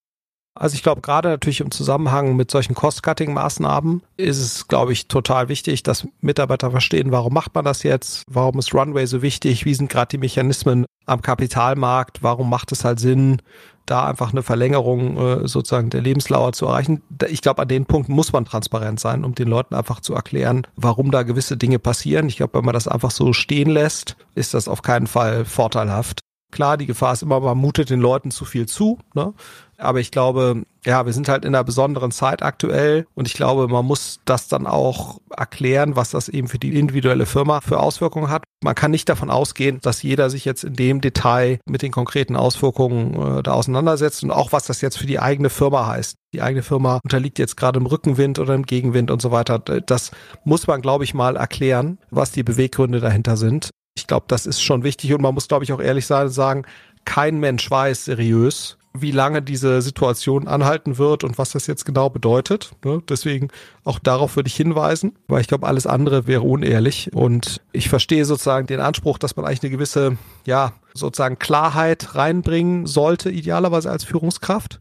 Also 0.54 0.74
ich 0.74 0.82
glaube, 0.82 1.00
gerade 1.00 1.30
natürlich 1.30 1.60
im 1.60 1.70
Zusammenhang 1.70 2.36
mit 2.36 2.50
solchen 2.50 2.74
Cost-Cutting-Maßnahmen 2.74 4.02
ist 4.18 4.38
es, 4.38 4.68
glaube 4.68 4.92
ich, 4.92 5.08
total 5.08 5.48
wichtig, 5.48 5.82
dass 5.82 6.06
Mitarbeiter 6.20 6.70
verstehen, 6.70 7.10
warum 7.10 7.32
macht 7.32 7.54
man 7.54 7.64
das 7.64 7.82
jetzt, 7.82 8.24
warum 8.28 8.58
ist 8.58 8.74
Runway 8.74 9.06
so 9.06 9.22
wichtig, 9.22 9.64
wie 9.64 9.74
sind 9.74 9.88
gerade 9.88 10.08
die 10.08 10.18
Mechanismen 10.18 10.84
am 11.06 11.22
Kapitalmarkt, 11.22 12.22
warum 12.22 12.50
macht 12.50 12.70
es 12.70 12.84
halt 12.84 13.00
Sinn, 13.00 13.40
da 13.86 14.06
einfach 14.06 14.32
eine 14.32 14.42
Verlängerung 14.42 15.16
äh, 15.16 15.48
sozusagen 15.48 15.90
der 15.90 16.02
Lebenslauer 16.02 16.52
zu 16.52 16.66
erreichen. 16.66 17.02
Ich 17.28 17.40
glaube, 17.40 17.62
an 17.62 17.68
den 17.68 17.86
Punkten 17.86 18.12
muss 18.12 18.32
man 18.32 18.44
transparent 18.44 19.00
sein, 19.00 19.24
um 19.24 19.34
den 19.34 19.48
Leuten 19.48 19.74
einfach 19.74 20.00
zu 20.00 20.14
erklären, 20.14 20.66
warum 20.76 21.10
da 21.10 21.22
gewisse 21.22 21.56
Dinge 21.56 21.78
passieren. 21.78 22.28
Ich 22.28 22.36
glaube, 22.36 22.58
wenn 22.58 22.64
man 22.64 22.74
das 22.74 22.88
einfach 22.88 23.10
so 23.10 23.32
stehen 23.32 23.70
lässt, 23.70 24.16
ist 24.34 24.54
das 24.54 24.68
auf 24.68 24.82
keinen 24.82 25.06
Fall 25.06 25.44
vorteilhaft. 25.44 26.20
Klar, 26.52 26.76
die 26.76 26.86
Gefahr 26.86 27.14
ist 27.14 27.22
immer, 27.22 27.40
man 27.40 27.58
mutet 27.58 27.90
den 27.90 28.00
Leuten 28.00 28.30
zu 28.30 28.44
viel 28.44 28.66
zu. 28.66 28.98
Ne? 29.14 29.34
Aber 29.78 29.98
ich 29.98 30.10
glaube, 30.12 30.62
ja, 30.84 31.06
wir 31.06 31.12
sind 31.12 31.28
halt 31.28 31.44
in 31.44 31.54
einer 31.54 31.64
besonderen 31.64 32.12
Zeit 32.12 32.42
aktuell 32.42 33.06
und 33.14 33.26
ich 33.26 33.34
glaube, 33.34 33.68
man 33.68 33.84
muss 33.84 34.20
das 34.24 34.48
dann 34.48 34.66
auch 34.66 35.18
erklären, 35.36 35.96
was 35.96 36.10
das 36.10 36.28
eben 36.28 36.46
für 36.46 36.58
die 36.58 36.78
individuelle 36.78 37.26
Firma 37.26 37.60
für 37.60 37.80
Auswirkungen 37.80 38.28
hat. 38.28 38.44
Man 38.62 38.74
kann 38.74 38.90
nicht 38.92 39.08
davon 39.08 39.30
ausgehen, 39.30 39.80
dass 39.82 40.02
jeder 40.02 40.30
sich 40.30 40.44
jetzt 40.44 40.62
in 40.62 40.74
dem 40.74 41.00
Detail 41.00 41.58
mit 41.66 41.82
den 41.82 41.90
konkreten 41.90 42.36
Auswirkungen 42.36 43.38
äh, 43.38 43.42
da 43.42 43.54
auseinandersetzt 43.54 44.22
und 44.22 44.30
auch 44.30 44.52
was 44.52 44.66
das 44.66 44.82
jetzt 44.82 44.98
für 44.98 45.06
die 45.06 45.18
eigene 45.18 45.50
Firma 45.50 45.86
heißt. 45.86 46.16
Die 46.34 46.42
eigene 46.42 46.62
Firma 46.62 47.00
unterliegt 47.02 47.38
jetzt 47.38 47.56
gerade 47.56 47.80
im 47.80 47.86
Rückenwind 47.86 48.38
oder 48.38 48.54
im 48.54 48.66
Gegenwind 48.66 49.10
und 49.10 49.20
so 49.20 49.30
weiter. 49.30 49.58
Das 49.58 50.12
muss 50.44 50.66
man, 50.66 50.80
glaube 50.80 51.04
ich, 51.04 51.14
mal 51.14 51.36
erklären, 51.36 51.98
was 52.10 52.30
die 52.30 52.42
Beweggründe 52.42 53.00
dahinter 53.00 53.36
sind. 53.36 53.70
Ich 53.94 54.06
glaube, 54.06 54.26
das 54.28 54.46
ist 54.46 54.62
schon 54.62 54.84
wichtig 54.84 55.12
und 55.12 55.22
man 55.22 55.34
muss, 55.34 55.48
glaube 55.48 55.64
ich, 55.64 55.72
auch 55.72 55.80
ehrlich 55.80 56.06
sein 56.06 56.26
und 56.26 56.32
sagen, 56.32 56.64
kein 57.04 57.38
Mensch 57.38 57.70
weiß 57.70 58.06
seriös, 58.06 58.78
wie 58.94 59.10
lange 59.10 59.42
diese 59.42 59.80
Situation 59.80 60.46
anhalten 60.48 60.98
wird 60.98 61.24
und 61.24 61.38
was 61.38 61.50
das 61.50 61.66
jetzt 61.66 61.84
genau 61.84 62.10
bedeutet. 62.10 62.72
Ne? 62.84 63.02
Deswegen 63.08 63.48
auch 63.84 63.98
darauf 63.98 64.36
würde 64.36 64.48
ich 64.48 64.56
hinweisen, 64.56 65.16
weil 65.28 65.40
ich 65.40 65.48
glaube, 65.48 65.66
alles 65.66 65.86
andere 65.86 66.26
wäre 66.26 66.42
unehrlich. 66.42 67.10
Und 67.12 67.60
ich 67.72 67.88
verstehe 67.88 68.24
sozusagen 68.24 68.66
den 68.66 68.80
Anspruch, 68.80 69.18
dass 69.18 69.36
man 69.36 69.46
eigentlich 69.46 69.62
eine 69.62 69.70
gewisse, 69.70 70.16
ja, 70.46 70.72
sozusagen 70.94 71.38
Klarheit 71.38 72.14
reinbringen 72.14 72.86
sollte, 72.86 73.30
idealerweise 73.30 73.90
als 73.90 74.04
Führungskraft. 74.04 74.80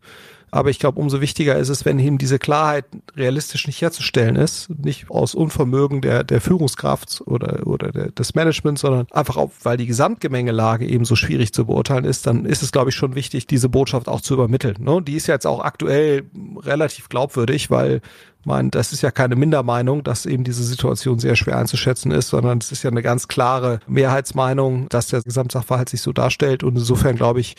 Aber 0.52 0.70
ich 0.70 0.80
glaube, 0.80 1.00
umso 1.00 1.22
wichtiger 1.22 1.56
ist 1.56 1.70
es, 1.70 1.86
wenn 1.86 1.98
eben 1.98 2.18
diese 2.18 2.38
Klarheit 2.38 2.86
realistisch 3.16 3.68
nicht 3.68 3.82
herzustellen 3.82 4.36
ist, 4.36 4.70
nicht 4.70 5.10
aus 5.10 5.34
Unvermögen 5.34 6.02
der, 6.02 6.26
der 6.26 6.42
Führungskraft 6.42 7.22
oder, 7.26 7.66
oder 7.66 7.92
der, 7.92 8.12
des 8.12 8.36
Managements, 8.36 8.82
sondern 8.82 9.08
einfach 9.12 9.38
auch, 9.38 9.52
weil 9.64 9.78
die 9.78 9.88
Gesamtgemengelage 9.88 10.86
eben 10.86 11.06
so 11.06 11.16
schwierig 11.16 11.54
zu 11.54 11.66
beurteilen 11.66 12.04
ist, 12.04 12.28
dann 12.28 12.46
ist 12.46 12.64
es, 12.64 12.74
glaube 12.74 12.90
ich, 12.90 12.96
schon 12.96 13.16
wichtig, 13.16 13.48
diese 13.48 13.70
Botschaft 13.70 14.10
auch 14.10 14.20
zu 14.20 14.34
übermitteln. 14.34 14.76
Ne? 14.80 15.02
Die 15.02 15.16
ist 15.16 15.28
jetzt 15.28 15.48
auch 15.48 15.64
aktuell 15.64 16.24
relativ 16.64 17.08
glaubwürdig, 17.08 17.72
weil 17.72 18.02
mein, 18.44 18.72
das 18.72 18.92
ist 18.92 19.02
ja 19.02 19.12
keine 19.12 19.36
Mindermeinung, 19.36 20.04
dass 20.04 20.26
eben 20.26 20.44
diese 20.44 20.64
Situation 20.64 21.20
sehr 21.20 21.36
schwer 21.36 21.58
einzuschätzen 21.58 22.12
ist, 22.12 22.30
sondern 22.30 22.58
es 22.58 22.72
ist 22.72 22.84
ja 22.84 22.90
eine 22.90 23.04
ganz 23.04 23.28
klare 23.28 23.80
Mehrheitsmeinung, 23.88 24.90
dass 24.90 25.08
der 25.08 25.22
Gesamtsachverhalt 25.22 25.90
sich 25.90 26.02
so 26.02 26.12
darstellt. 26.12 26.64
Und 26.64 26.76
insofern 26.76 27.16
glaube 27.16 27.40
ich, 27.40 27.56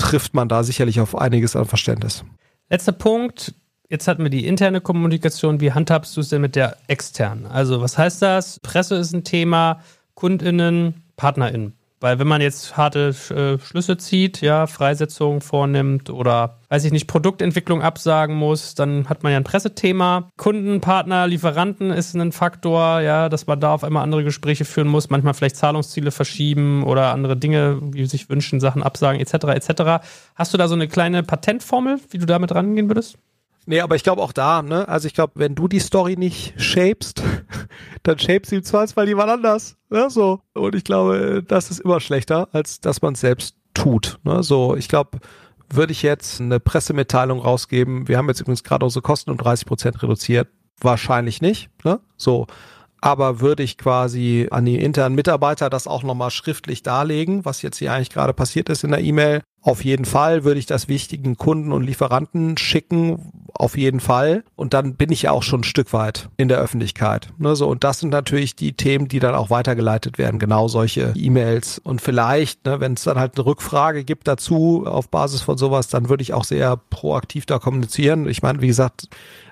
trifft 0.00 0.34
man 0.34 0.48
da 0.48 0.62
sicherlich 0.62 1.00
auf 1.00 1.16
einiges 1.16 1.56
an 1.56 1.66
Verständnis. 1.66 2.24
Letzter 2.68 2.92
Punkt. 2.92 3.54
Jetzt 3.88 4.06
hatten 4.06 4.22
wir 4.22 4.30
die 4.30 4.46
interne 4.46 4.80
Kommunikation. 4.80 5.60
Wie 5.60 5.72
handhabst 5.72 6.16
du 6.16 6.20
es 6.20 6.28
denn 6.28 6.40
mit 6.40 6.56
der 6.56 6.76
externen? 6.86 7.46
Also, 7.46 7.80
was 7.80 7.98
heißt 7.98 8.22
das? 8.22 8.60
Presse 8.60 8.94
ist 8.96 9.12
ein 9.12 9.24
Thema, 9.24 9.80
KundInnen, 10.14 11.02
PartnerInnen. 11.16 11.74
Weil 12.00 12.18
wenn 12.18 12.26
man 12.26 12.40
jetzt 12.40 12.78
harte 12.78 13.14
äh, 13.30 13.62
Schlüsse 13.62 13.98
zieht, 13.98 14.40
ja, 14.40 14.66
Freisetzungen 14.66 15.42
vornimmt 15.42 16.08
oder, 16.08 16.58
weiß 16.70 16.84
ich 16.84 16.92
nicht, 16.92 17.06
Produktentwicklung 17.06 17.82
absagen 17.82 18.36
muss, 18.36 18.74
dann 18.74 19.08
hat 19.10 19.22
man 19.22 19.32
ja 19.32 19.38
ein 19.38 19.44
Pressethema. 19.44 20.30
Kunden, 20.38 20.80
Partner, 20.80 21.26
Lieferanten 21.26 21.90
ist 21.90 22.14
ein 22.14 22.32
Faktor, 22.32 23.00
ja, 23.00 23.28
dass 23.28 23.46
man 23.46 23.60
da 23.60 23.74
auf 23.74 23.84
einmal 23.84 24.02
andere 24.02 24.24
Gespräche 24.24 24.64
führen 24.64 24.88
muss, 24.88 25.10
manchmal 25.10 25.34
vielleicht 25.34 25.56
Zahlungsziele 25.56 26.10
verschieben 26.10 26.84
oder 26.84 27.12
andere 27.12 27.36
Dinge, 27.36 27.78
wie 27.92 28.06
sich 28.06 28.30
wünschen, 28.30 28.60
Sachen 28.60 28.82
absagen, 28.82 29.20
etc., 29.20 29.34
etc. 29.54 30.02
Hast 30.34 30.54
du 30.54 30.58
da 30.58 30.68
so 30.68 30.74
eine 30.74 30.88
kleine 30.88 31.22
Patentformel, 31.22 32.00
wie 32.08 32.18
du 32.18 32.24
damit 32.24 32.54
rangehen 32.54 32.88
würdest? 32.88 33.18
Nee, 33.66 33.80
aber 33.80 33.94
ich 33.94 34.02
glaube 34.02 34.22
auch 34.22 34.32
da, 34.32 34.62
ne? 34.62 34.88
Also 34.88 35.06
ich 35.06 35.14
glaube, 35.14 35.34
wenn 35.36 35.54
du 35.54 35.68
die 35.68 35.80
Story 35.80 36.16
nicht 36.16 36.54
shapest, 36.60 37.22
dann 38.02 38.18
shapes 38.18 38.52
im 38.52 38.62
Zweifelsfall 38.62 39.08
jemand 39.08 39.30
anders. 39.30 39.76
Ne? 39.88 40.10
So. 40.10 40.40
Und 40.54 40.74
ich 40.74 40.84
glaube, 40.84 41.42
das 41.46 41.70
ist 41.70 41.80
immer 41.80 42.00
schlechter, 42.00 42.48
als 42.52 42.80
dass 42.80 43.02
man 43.02 43.14
es 43.14 43.20
selbst 43.20 43.56
tut. 43.74 44.18
Ne? 44.24 44.42
So, 44.42 44.76
ich 44.76 44.88
glaube, 44.88 45.18
würde 45.68 45.92
ich 45.92 46.02
jetzt 46.02 46.40
eine 46.40 46.60
Pressemitteilung 46.60 47.40
rausgeben, 47.40 48.08
wir 48.08 48.18
haben 48.18 48.28
jetzt 48.28 48.40
übrigens 48.40 48.64
gerade 48.64 48.84
unsere 48.84 49.02
Kosten 49.02 49.30
um 49.30 49.36
30 49.36 49.66
Prozent 49.66 50.02
reduziert, 50.02 50.48
wahrscheinlich 50.80 51.40
nicht. 51.40 51.70
Ne? 51.84 52.00
So. 52.16 52.46
Aber 53.02 53.40
würde 53.40 53.62
ich 53.62 53.78
quasi 53.78 54.48
an 54.50 54.66
die 54.66 54.78
internen 54.78 55.14
Mitarbeiter 55.14 55.70
das 55.70 55.86
auch 55.86 56.02
nochmal 56.02 56.30
schriftlich 56.30 56.82
darlegen, 56.82 57.46
was 57.46 57.62
jetzt 57.62 57.78
hier 57.78 57.92
eigentlich 57.92 58.10
gerade 58.10 58.34
passiert 58.34 58.68
ist 58.68 58.84
in 58.84 58.90
der 58.90 59.00
E-Mail, 59.00 59.40
auf 59.62 59.84
jeden 59.84 60.06
Fall 60.06 60.44
würde 60.44 60.58
ich 60.58 60.66
das 60.66 60.88
wichtigen 60.88 61.36
Kunden 61.36 61.72
und 61.72 61.82
Lieferanten 61.82 62.56
schicken, 62.56 63.30
auf 63.54 63.76
jeden 63.76 64.00
Fall. 64.00 64.44
Und 64.56 64.74
dann 64.74 64.94
bin 64.94 65.10
ich 65.12 65.22
ja 65.22 65.30
auch 65.32 65.42
schon 65.42 65.60
ein 65.60 65.64
Stück 65.64 65.92
weit 65.92 66.28
in 66.36 66.48
der 66.48 66.58
Öffentlichkeit. 66.58 67.32
Ne, 67.38 67.56
so, 67.56 67.68
und 67.68 67.84
das 67.84 68.00
sind 68.00 68.10
natürlich 68.10 68.56
die 68.56 68.72
Themen, 68.72 69.08
die 69.08 69.20
dann 69.20 69.34
auch 69.34 69.50
weitergeleitet 69.50 70.18
werden, 70.18 70.38
genau 70.38 70.68
solche 70.68 71.12
E-Mails. 71.16 71.78
Und 71.78 72.00
vielleicht, 72.00 72.64
ne, 72.66 72.80
wenn 72.80 72.94
es 72.94 73.04
dann 73.04 73.18
halt 73.18 73.36
eine 73.36 73.46
Rückfrage 73.46 74.04
gibt 74.04 74.28
dazu 74.28 74.84
auf 74.86 75.08
Basis 75.08 75.42
von 75.42 75.58
sowas, 75.58 75.88
dann 75.88 76.08
würde 76.08 76.22
ich 76.22 76.34
auch 76.34 76.44
sehr 76.44 76.76
proaktiv 76.76 77.46
da 77.46 77.58
kommunizieren. 77.58 78.28
Ich 78.28 78.42
meine, 78.42 78.60
wie 78.60 78.68
gesagt, 78.68 79.08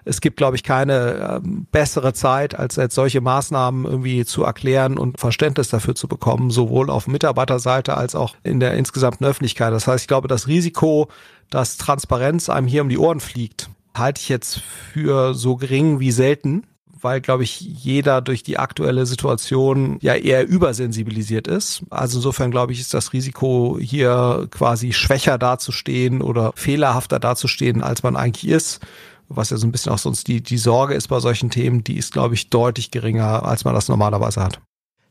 es 0.08 0.22
gibt, 0.22 0.38
glaube 0.38 0.56
ich, 0.56 0.62
keine 0.62 1.40
ähm, 1.44 1.66
bessere 1.70 2.14
Zeit, 2.14 2.58
als 2.58 2.76
jetzt 2.76 2.94
solche 2.94 3.20
Maßnahmen 3.20 3.84
irgendwie 3.84 4.24
zu 4.24 4.42
erklären 4.42 4.96
und 4.96 5.20
Verständnis 5.20 5.68
dafür 5.68 5.94
zu 5.94 6.08
bekommen, 6.08 6.50
sowohl 6.50 6.88
auf 6.88 7.06
Mitarbeiterseite 7.06 7.94
als 7.94 8.14
auch 8.14 8.34
in 8.42 8.58
der 8.58 8.72
insgesamten 8.72 9.26
Öffentlichkeit. 9.26 9.72
Das 9.72 9.86
heißt, 9.86 10.04
ich 10.04 10.08
glaube, 10.08 10.26
das 10.26 10.46
Risiko, 10.46 11.08
dass 11.50 11.76
Transparenz 11.76 12.48
einem 12.48 12.66
hier 12.66 12.82
um 12.82 12.88
die 12.88 12.96
Ohren 12.96 13.20
fliegt, 13.20 13.68
halte 13.94 14.20
ich 14.20 14.28
jetzt 14.28 14.60
für 14.60 15.34
so 15.34 15.56
gering 15.56 16.00
wie 16.00 16.12
selten 16.12 16.64
weil, 17.02 17.20
glaube 17.20 17.44
ich, 17.44 17.60
jeder 17.60 18.20
durch 18.20 18.42
die 18.42 18.58
aktuelle 18.58 19.06
Situation 19.06 19.98
ja 20.00 20.14
eher 20.14 20.46
übersensibilisiert 20.46 21.46
ist. 21.46 21.82
Also 21.90 22.18
insofern, 22.18 22.50
glaube 22.50 22.72
ich, 22.72 22.80
ist 22.80 22.94
das 22.94 23.12
Risiko, 23.12 23.78
hier 23.80 24.48
quasi 24.50 24.92
schwächer 24.92 25.38
dazustehen 25.38 26.22
oder 26.22 26.52
fehlerhafter 26.54 27.18
dazustehen, 27.18 27.82
als 27.82 28.02
man 28.02 28.16
eigentlich 28.16 28.48
ist, 28.48 28.80
was 29.28 29.50
ja 29.50 29.56
so 29.56 29.66
ein 29.66 29.72
bisschen 29.72 29.92
auch 29.92 29.98
sonst 29.98 30.28
die, 30.28 30.42
die 30.42 30.58
Sorge 30.58 30.94
ist 30.94 31.08
bei 31.08 31.20
solchen 31.20 31.50
Themen, 31.50 31.84
die 31.84 31.98
ist, 31.98 32.12
glaube 32.12 32.34
ich, 32.34 32.50
deutlich 32.50 32.90
geringer, 32.90 33.44
als 33.44 33.64
man 33.64 33.74
das 33.74 33.88
normalerweise 33.88 34.42
hat. 34.42 34.60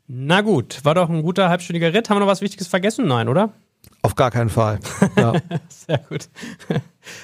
Na 0.07 0.41
gut, 0.41 0.79
war 0.83 0.95
doch 0.95 1.09
ein 1.09 1.21
guter 1.21 1.49
halbstündiger 1.49 1.93
Ritt. 1.93 2.09
Haben 2.09 2.17
wir 2.17 2.21
noch 2.21 2.27
was 2.27 2.41
Wichtiges 2.41 2.67
vergessen? 2.67 3.07
Nein, 3.07 3.27
oder? 3.27 3.51
Auf 4.01 4.15
gar 4.15 4.31
keinen 4.31 4.49
Fall. 4.49 4.79
Ja. 5.17 5.33
Sehr 5.69 5.97
gut. 6.09 6.29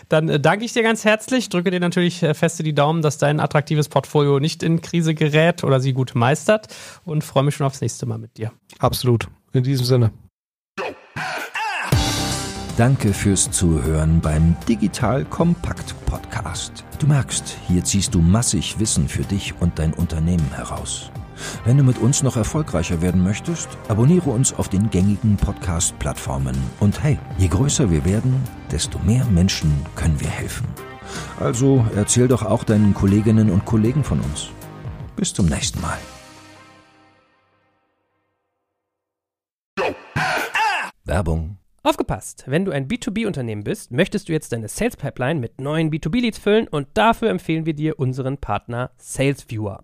Dann 0.09 0.29
äh, 0.29 0.39
danke 0.39 0.65
ich 0.65 0.73
dir 0.73 0.83
ganz 0.83 1.05
herzlich. 1.05 1.49
Drücke 1.49 1.69
dir 1.69 1.79
natürlich 1.79 2.23
äh, 2.23 2.33
feste 2.33 2.63
die 2.63 2.73
Daumen, 2.73 3.01
dass 3.01 3.17
dein 3.17 3.39
attraktives 3.39 3.89
Portfolio 3.89 4.39
nicht 4.39 4.63
in 4.63 4.81
Krise 4.81 5.13
gerät 5.13 5.63
oder 5.63 5.79
sie 5.79 5.93
gut 5.93 6.15
meistert 6.15 6.67
und 7.05 7.23
freue 7.23 7.43
mich 7.43 7.55
schon 7.55 7.67
aufs 7.67 7.81
nächste 7.81 8.05
Mal 8.05 8.17
mit 8.17 8.37
dir. 8.37 8.51
Absolut. 8.79 9.27
In 9.51 9.63
diesem 9.63 9.85
Sinne. 9.85 10.11
Danke 12.77 13.13
fürs 13.13 13.51
Zuhören 13.51 14.19
beim 14.19 14.55
Digital 14.67 15.25
Kompakt 15.25 15.93
Podcast. 16.07 16.83
Du 16.97 17.05
merkst, 17.05 17.55
hier 17.67 17.83
ziehst 17.83 18.15
du 18.15 18.19
massig 18.19 18.79
Wissen 18.79 19.07
für 19.07 19.21
dich 19.21 19.53
und 19.59 19.77
dein 19.77 19.93
Unternehmen 19.93 20.51
heraus. 20.55 21.11
Wenn 21.65 21.77
du 21.77 21.83
mit 21.83 21.97
uns 21.97 22.23
noch 22.23 22.37
erfolgreicher 22.37 23.01
werden 23.01 23.23
möchtest, 23.23 23.69
abonniere 23.87 24.29
uns 24.29 24.53
auf 24.53 24.69
den 24.69 24.89
gängigen 24.89 25.37
Podcast-Plattformen. 25.37 26.55
Und 26.79 27.03
hey, 27.03 27.19
je 27.37 27.47
größer 27.47 27.89
wir 27.91 28.05
werden, 28.05 28.43
desto 28.71 28.99
mehr 28.99 29.25
Menschen 29.25 29.73
können 29.95 30.19
wir 30.19 30.29
helfen. 30.29 30.67
Also 31.39 31.85
erzähl 31.95 32.27
doch 32.27 32.43
auch 32.43 32.63
deinen 32.63 32.93
Kolleginnen 32.93 33.49
und 33.49 33.65
Kollegen 33.65 34.03
von 34.03 34.19
uns. 34.19 34.49
Bis 35.15 35.33
zum 35.33 35.47
nächsten 35.47 35.81
Mal. 35.81 35.97
Werbung 41.05 41.57
Aufgepasst! 41.85 42.45
Wenn 42.47 42.63
du 42.63 42.71
ein 42.71 42.87
B2B-Unternehmen 42.87 43.65
bist, 43.65 43.91
möchtest 43.91 44.29
du 44.29 44.31
jetzt 44.31 44.53
deine 44.53 44.69
Sales 44.69 44.95
Pipeline 44.95 45.41
mit 45.41 45.59
neuen 45.59 45.91
B2B-Leads 45.91 46.37
füllen 46.37 46.65
und 46.69 46.87
dafür 46.93 47.29
empfehlen 47.29 47.65
wir 47.65 47.73
dir 47.73 47.99
unseren 47.99 48.37
Partner 48.37 48.91
SalesViewer. 48.97 49.83